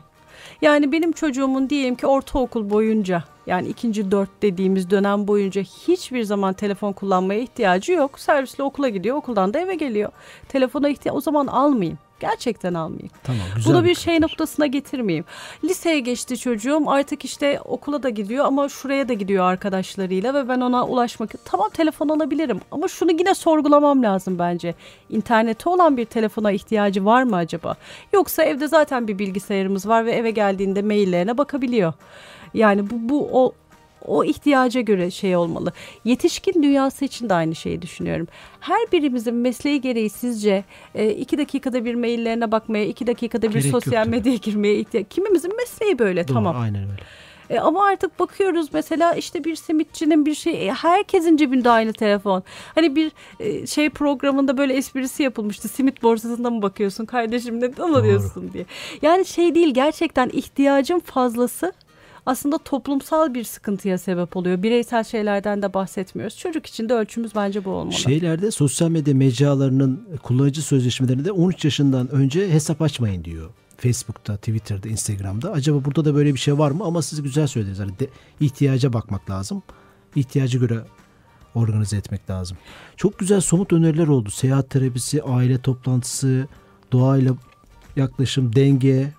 Yani 0.62 0.92
benim 0.92 1.12
çocuğumun 1.12 1.70
diyelim 1.70 1.94
ki 1.94 2.06
ortaokul 2.06 2.70
boyunca 2.70 3.24
yani 3.46 3.68
ikinci 3.68 4.10
dört 4.10 4.42
dediğimiz 4.42 4.90
dönem 4.90 5.28
boyunca 5.28 5.62
hiçbir 5.62 6.22
zaman 6.22 6.54
telefon 6.54 6.92
kullanmaya 6.92 7.40
ihtiyacı 7.40 7.92
yok. 7.92 8.18
Servisle 8.20 8.62
okula 8.62 8.88
gidiyor, 8.88 9.16
okuldan 9.16 9.54
da 9.54 9.60
eve 9.60 9.74
geliyor. 9.74 10.12
Telefona 10.48 10.88
ihtiyaç 10.88 11.16
o 11.16 11.20
zaman 11.20 11.46
almayayım. 11.46 11.98
Gerçekten 12.22 12.74
almayayım. 12.74 13.10
Tamam 13.22 13.42
güzel. 13.56 13.72
Bunu 13.72 13.84
bir 13.84 13.94
şey 13.94 14.20
noktasına 14.20 14.66
getirmeyeyim. 14.66 15.24
Liseye 15.64 16.00
geçti 16.00 16.38
çocuğum 16.38 16.82
artık 16.86 17.24
işte 17.24 17.60
okula 17.64 18.02
da 18.02 18.08
gidiyor 18.08 18.44
ama 18.44 18.68
şuraya 18.68 19.08
da 19.08 19.12
gidiyor 19.12 19.44
arkadaşlarıyla 19.44 20.34
ve 20.34 20.48
ben 20.48 20.60
ona 20.60 20.86
ulaşmak 20.86 21.30
tamam 21.44 21.70
telefon 21.70 22.08
alabilirim 22.08 22.60
ama 22.70 22.88
şunu 22.88 23.10
yine 23.10 23.34
sorgulamam 23.34 24.02
lazım 24.02 24.38
bence. 24.38 24.74
İnternete 25.10 25.68
olan 25.68 25.96
bir 25.96 26.04
telefona 26.04 26.52
ihtiyacı 26.52 27.04
var 27.04 27.22
mı 27.22 27.36
acaba? 27.36 27.76
Yoksa 28.12 28.42
evde 28.42 28.68
zaten 28.68 29.08
bir 29.08 29.18
bilgisayarımız 29.18 29.88
var 29.88 30.06
ve 30.06 30.12
eve 30.12 30.30
geldiğinde 30.30 30.82
maillerine 30.82 31.38
bakabiliyor. 31.38 31.92
Yani 32.54 32.90
bu, 32.90 33.08
bu 33.08 33.28
o 33.32 33.52
o 34.06 34.24
ihtiyaca 34.24 34.80
göre 34.80 35.10
şey 35.10 35.36
olmalı. 35.36 35.72
Yetişkin 36.04 36.62
dünyası 36.62 37.04
için 37.04 37.28
de 37.28 37.34
aynı 37.34 37.54
şeyi 37.54 37.82
düşünüyorum. 37.82 38.28
Her 38.60 38.92
birimizin 38.92 39.34
mesleği 39.34 39.80
gereği 39.80 40.10
sizce 40.10 40.64
e, 40.94 41.10
iki 41.10 41.38
dakikada 41.38 41.84
bir 41.84 41.94
maillerine 41.94 42.52
bakmaya, 42.52 42.86
iki 42.86 43.06
dakikada 43.06 43.48
bir 43.48 43.54
Gerek 43.54 43.70
sosyal 43.70 44.06
medyaya 44.06 44.36
girmeye 44.36 44.74
ihtiyaç. 44.74 45.06
Kimimizin 45.10 45.56
mesleği 45.56 45.98
böyle 45.98 46.28
Doğru, 46.28 46.34
tamam. 46.34 46.56
Aynen 46.56 46.82
öyle. 46.82 47.02
E, 47.52 47.58
ama 47.58 47.84
artık 47.84 48.18
bakıyoruz 48.18 48.68
mesela 48.72 49.14
işte 49.14 49.44
bir 49.44 49.56
simitçinin 49.56 50.26
bir 50.26 50.34
şey 50.34 50.68
e, 50.68 50.72
herkesin 50.72 51.36
cebinde 51.36 51.70
aynı 51.70 51.92
telefon. 51.92 52.42
Hani 52.74 52.96
bir 52.96 53.12
e, 53.40 53.66
şey 53.66 53.90
programında 53.90 54.58
böyle 54.58 54.74
esprisi 54.74 55.22
yapılmıştı. 55.22 55.68
Simit 55.68 56.02
borsasında 56.02 56.50
mı 56.50 56.62
bakıyorsun 56.62 57.04
kardeşim 57.04 57.60
neden 57.60 57.82
alıyorsun 57.82 58.52
diye. 58.52 58.66
Yani 59.02 59.24
şey 59.24 59.54
değil 59.54 59.74
gerçekten 59.74 60.28
ihtiyacın 60.28 60.98
fazlası 60.98 61.72
aslında 62.26 62.58
toplumsal 62.58 63.34
bir 63.34 63.44
sıkıntıya 63.44 63.98
sebep 63.98 64.36
oluyor. 64.36 64.62
Bireysel 64.62 65.04
şeylerden 65.04 65.62
de 65.62 65.74
bahsetmiyoruz. 65.74 66.38
Çocuk 66.38 66.66
için 66.66 66.88
de 66.88 66.94
ölçümüz 66.94 67.34
bence 67.34 67.64
bu 67.64 67.70
olmalı. 67.70 67.92
Şeylerde 67.92 68.50
sosyal 68.50 68.88
medya 68.88 69.14
mecralarının 69.14 70.08
kullanıcı 70.22 70.62
sözleşmelerinde 70.62 71.32
13 71.32 71.64
yaşından 71.64 72.10
önce 72.10 72.50
hesap 72.52 72.82
açmayın 72.82 73.24
diyor. 73.24 73.50
Facebook'ta, 73.76 74.36
Twitter'da, 74.36 74.88
Instagram'da. 74.88 75.52
Acaba 75.52 75.84
burada 75.84 76.04
da 76.04 76.14
böyle 76.14 76.34
bir 76.34 76.38
şey 76.38 76.58
var 76.58 76.70
mı? 76.70 76.84
Ama 76.84 77.02
siz 77.02 77.22
güzel 77.22 77.46
söylediniz. 77.46 77.78
Hani 77.78 77.98
de, 77.98 78.08
ihtiyaca 78.40 78.92
bakmak 78.92 79.30
lazım. 79.30 79.62
İhtiyacı 80.16 80.58
göre 80.58 80.80
organize 81.54 81.96
etmek 81.96 82.30
lazım. 82.30 82.56
Çok 82.96 83.18
güzel 83.18 83.40
somut 83.40 83.72
öneriler 83.72 84.06
oldu. 84.06 84.30
Seyahat 84.30 84.70
terapisi, 84.70 85.22
aile 85.22 85.58
toplantısı, 85.58 86.48
doğayla 86.92 87.34
yaklaşım, 87.96 88.56
denge. 88.56 89.12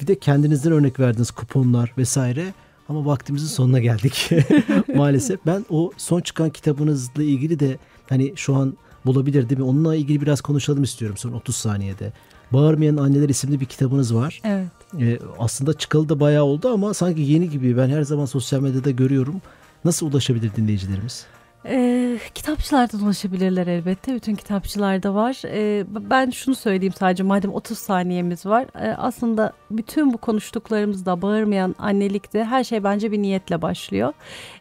Bir 0.00 0.06
de 0.06 0.18
kendinizden 0.18 0.72
örnek 0.72 1.00
verdiniz 1.00 1.30
kuponlar 1.30 1.92
vesaire. 1.98 2.54
Ama 2.88 3.06
vaktimizin 3.06 3.46
sonuna 3.46 3.78
geldik 3.78 4.30
maalesef. 4.94 5.40
Ben 5.46 5.64
o 5.70 5.92
son 5.96 6.20
çıkan 6.20 6.50
kitabınızla 6.50 7.22
ilgili 7.22 7.60
de 7.60 7.78
hani 8.08 8.32
şu 8.36 8.54
an 8.56 8.76
bulabilir 9.06 9.48
değil 9.48 9.58
mi? 9.60 9.64
Onunla 9.66 9.94
ilgili 9.94 10.20
biraz 10.20 10.40
konuşalım 10.40 10.82
istiyorum 10.82 11.16
son 11.16 11.32
30 11.32 11.56
saniyede. 11.56 12.12
Bağırmayan 12.52 12.96
Anneler 12.96 13.28
isimli 13.28 13.60
bir 13.60 13.66
kitabınız 13.66 14.14
var. 14.14 14.40
Evet. 14.44 14.68
Ee, 15.00 15.18
aslında 15.38 15.72
çıkalı 15.72 16.08
da 16.08 16.20
bayağı 16.20 16.44
oldu 16.44 16.68
ama 16.68 16.94
sanki 16.94 17.20
yeni 17.20 17.50
gibi. 17.50 17.76
Ben 17.76 17.88
her 17.88 18.02
zaman 18.02 18.24
sosyal 18.24 18.60
medyada 18.60 18.90
görüyorum. 18.90 19.42
Nasıl 19.84 20.06
ulaşabilir 20.06 20.50
dinleyicilerimiz? 20.56 21.26
Ee, 21.64 22.07
kitapçılardan 22.34 23.00
ulaşabilirler 23.00 23.66
elbette. 23.66 24.14
Bütün 24.14 24.34
kitapçılarda 24.34 25.14
var. 25.14 25.42
Ee, 25.44 25.84
ben 26.10 26.30
şunu 26.30 26.54
söyleyeyim 26.54 26.94
sadece 26.98 27.22
madem 27.22 27.54
30 27.54 27.78
saniyemiz 27.78 28.46
var. 28.46 28.66
Ee, 28.80 28.94
aslında 28.98 29.52
bütün 29.70 30.12
bu 30.12 30.18
konuştuklarımızda 30.18 31.22
bağırmayan 31.22 31.74
annelikte 31.78 32.44
her 32.44 32.64
şey 32.64 32.84
bence 32.84 33.12
bir 33.12 33.22
niyetle 33.22 33.62
başlıyor. 33.62 34.12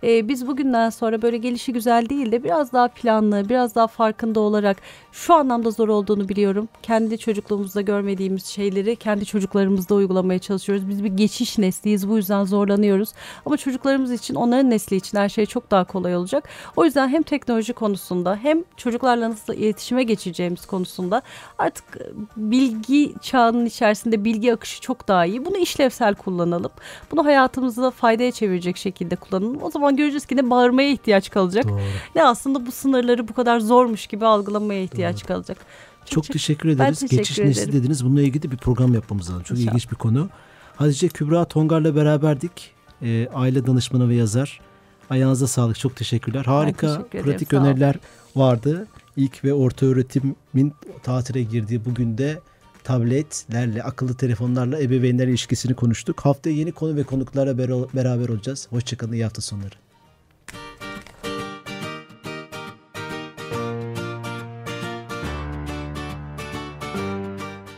Ee, 0.04 0.28
biz 0.28 0.48
bugünden 0.48 0.90
sonra 0.90 1.22
böyle 1.22 1.38
gelişi 1.38 1.74
güzel 1.74 2.10
değil 2.10 2.32
de 2.32 2.44
biraz 2.44 2.74
daha 2.74 2.88
planlı, 2.88 3.50
biraz 3.50 3.76
daha 3.76 3.88
farkında 3.88 4.40
olarak 4.40 4.78
şu 5.12 5.34
anlamda 5.34 5.72
zor 5.72 5.88
olduğunu 5.88 6.30
biliyorum. 6.30 6.70
Kendi 6.84 7.18
çocukluğumuzda 7.18 7.82
görmediğimiz 7.82 8.46
şeyleri 8.46 8.96
kendi 8.96 9.26
çocuklarımızda 9.26 9.96
uygulamaya 9.96 10.40
çalışıyoruz. 10.40 10.90
Biz 10.90 11.04
bir 11.04 11.10
geçiş 11.10 11.58
nesliyiz 11.58 12.10
bu 12.10 12.18
yüzden 12.18 12.44
zorlanıyoruz. 12.44 13.14
Ama 13.46 13.58
çocuklarımız 13.58 14.12
için 14.12 14.36
onların 14.36 14.70
nesli 14.70 14.96
için 14.96 15.18
her 15.18 15.30
şey 15.30 15.46
çok 15.46 15.72
daha 15.72 15.84
kolay 15.84 16.16
olacak. 16.16 16.50
O 16.76 16.86
yüzden 16.86 17.08
hem 17.08 17.24
teknoloji 17.48 17.74
konusunda 17.74 18.36
hem 18.36 18.64
çocuklarla 18.78 19.30
nasıl 19.30 19.54
iletişime 19.54 20.04
geçeceğimiz 20.04 20.66
konusunda 20.66 21.22
artık 21.58 21.84
e, 21.98 22.02
bilgi 22.38 23.14
çağının 23.22 23.66
içerisinde 23.66 24.26
bilgi 24.26 24.54
akışı 24.54 24.82
çok 24.82 25.08
daha 25.08 25.26
iyi. 25.26 25.46
Bunu 25.46 25.58
işlevsel 25.58 26.16
kullanalım. 26.16 26.72
Bunu 27.12 27.26
hayatımızda 27.26 27.92
faydaya 27.92 28.32
çevirecek 28.32 28.78
şekilde 28.78 29.16
kullanalım. 29.16 29.64
O 29.64 29.72
zaman 29.72 29.96
göreceğiz 29.96 30.26
ki 30.26 30.36
ne 30.38 30.50
bağırmaya 30.50 30.90
ihtiyaç 30.92 31.30
kalacak 31.30 31.70
Doğru. 31.70 31.80
ne 32.16 32.24
aslında 32.24 32.66
bu 32.66 32.72
sınırları 32.72 33.28
bu 33.28 33.34
kadar 33.34 33.60
zormuş 33.60 34.08
gibi 34.08 34.26
algılamaya 34.26 34.82
ihtiyaç 34.84 35.26
kalacak. 35.26 35.58
Çok 36.06 36.24
teşekkür 36.24 36.70
Ben 36.70 36.74
ederiz. 36.76 37.00
teşekkür 37.00 37.18
Geçiş 37.18 37.38
nesli 37.38 37.62
ederim. 37.62 37.80
dediniz. 37.80 38.06
Bununla 38.06 38.22
ilgili 38.22 38.44
de 38.44 38.52
bir 38.52 38.58
program 38.58 38.94
yapmamız 38.94 39.30
lazım. 39.30 39.44
Çok 39.44 39.58
İnşallah. 39.58 39.76
ilginç 39.76 39.92
bir 39.92 39.96
konu. 39.96 40.30
Hatice 40.76 41.08
Kübra 41.08 41.46
Tongar'la 41.46 41.96
beraberdik. 41.96 42.72
E, 43.02 43.28
aile 43.34 43.68
danışmanı 43.68 44.10
ve 44.10 44.16
yazar. 44.16 44.60
Ayağınıza 45.10 45.48
sağlık. 45.48 45.80
Çok 45.80 45.96
teşekkürler. 45.96 46.46
Harika 46.46 46.88
teşekkür 46.88 47.20
ederim, 47.20 47.24
pratik 47.32 47.54
öneriler 47.54 47.96
vardı. 48.36 48.88
İlk 49.16 49.44
ve 49.44 49.54
orta 49.54 49.86
öğretimin 49.86 50.74
tatile 51.04 51.44
girdiği 51.44 51.86
bugün 51.86 52.18
de 52.18 52.40
tabletlerle, 52.84 53.84
akıllı 53.84 54.14
telefonlarla 54.18 54.82
ebeveynler 54.82 55.28
ilişkisini 55.28 55.74
konuştuk. 55.74 56.20
Haftaya 56.22 56.56
yeni 56.56 56.72
konu 56.72 56.96
ve 56.96 57.04
konuklarla 57.04 57.52
bera- 57.52 57.96
beraber 57.96 58.30
olacağız. 58.30 58.68
Hoşçakalın, 58.70 59.12
iyi 59.14 59.24
hafta 59.24 59.42
sonları. 59.42 59.76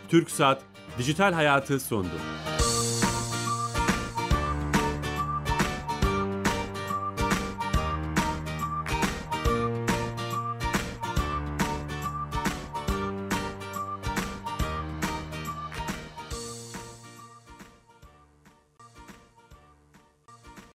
Türksat 0.09 0.61
Dijital 0.97 1.33
Hayatı 1.33 1.79
sundu. 1.79 2.09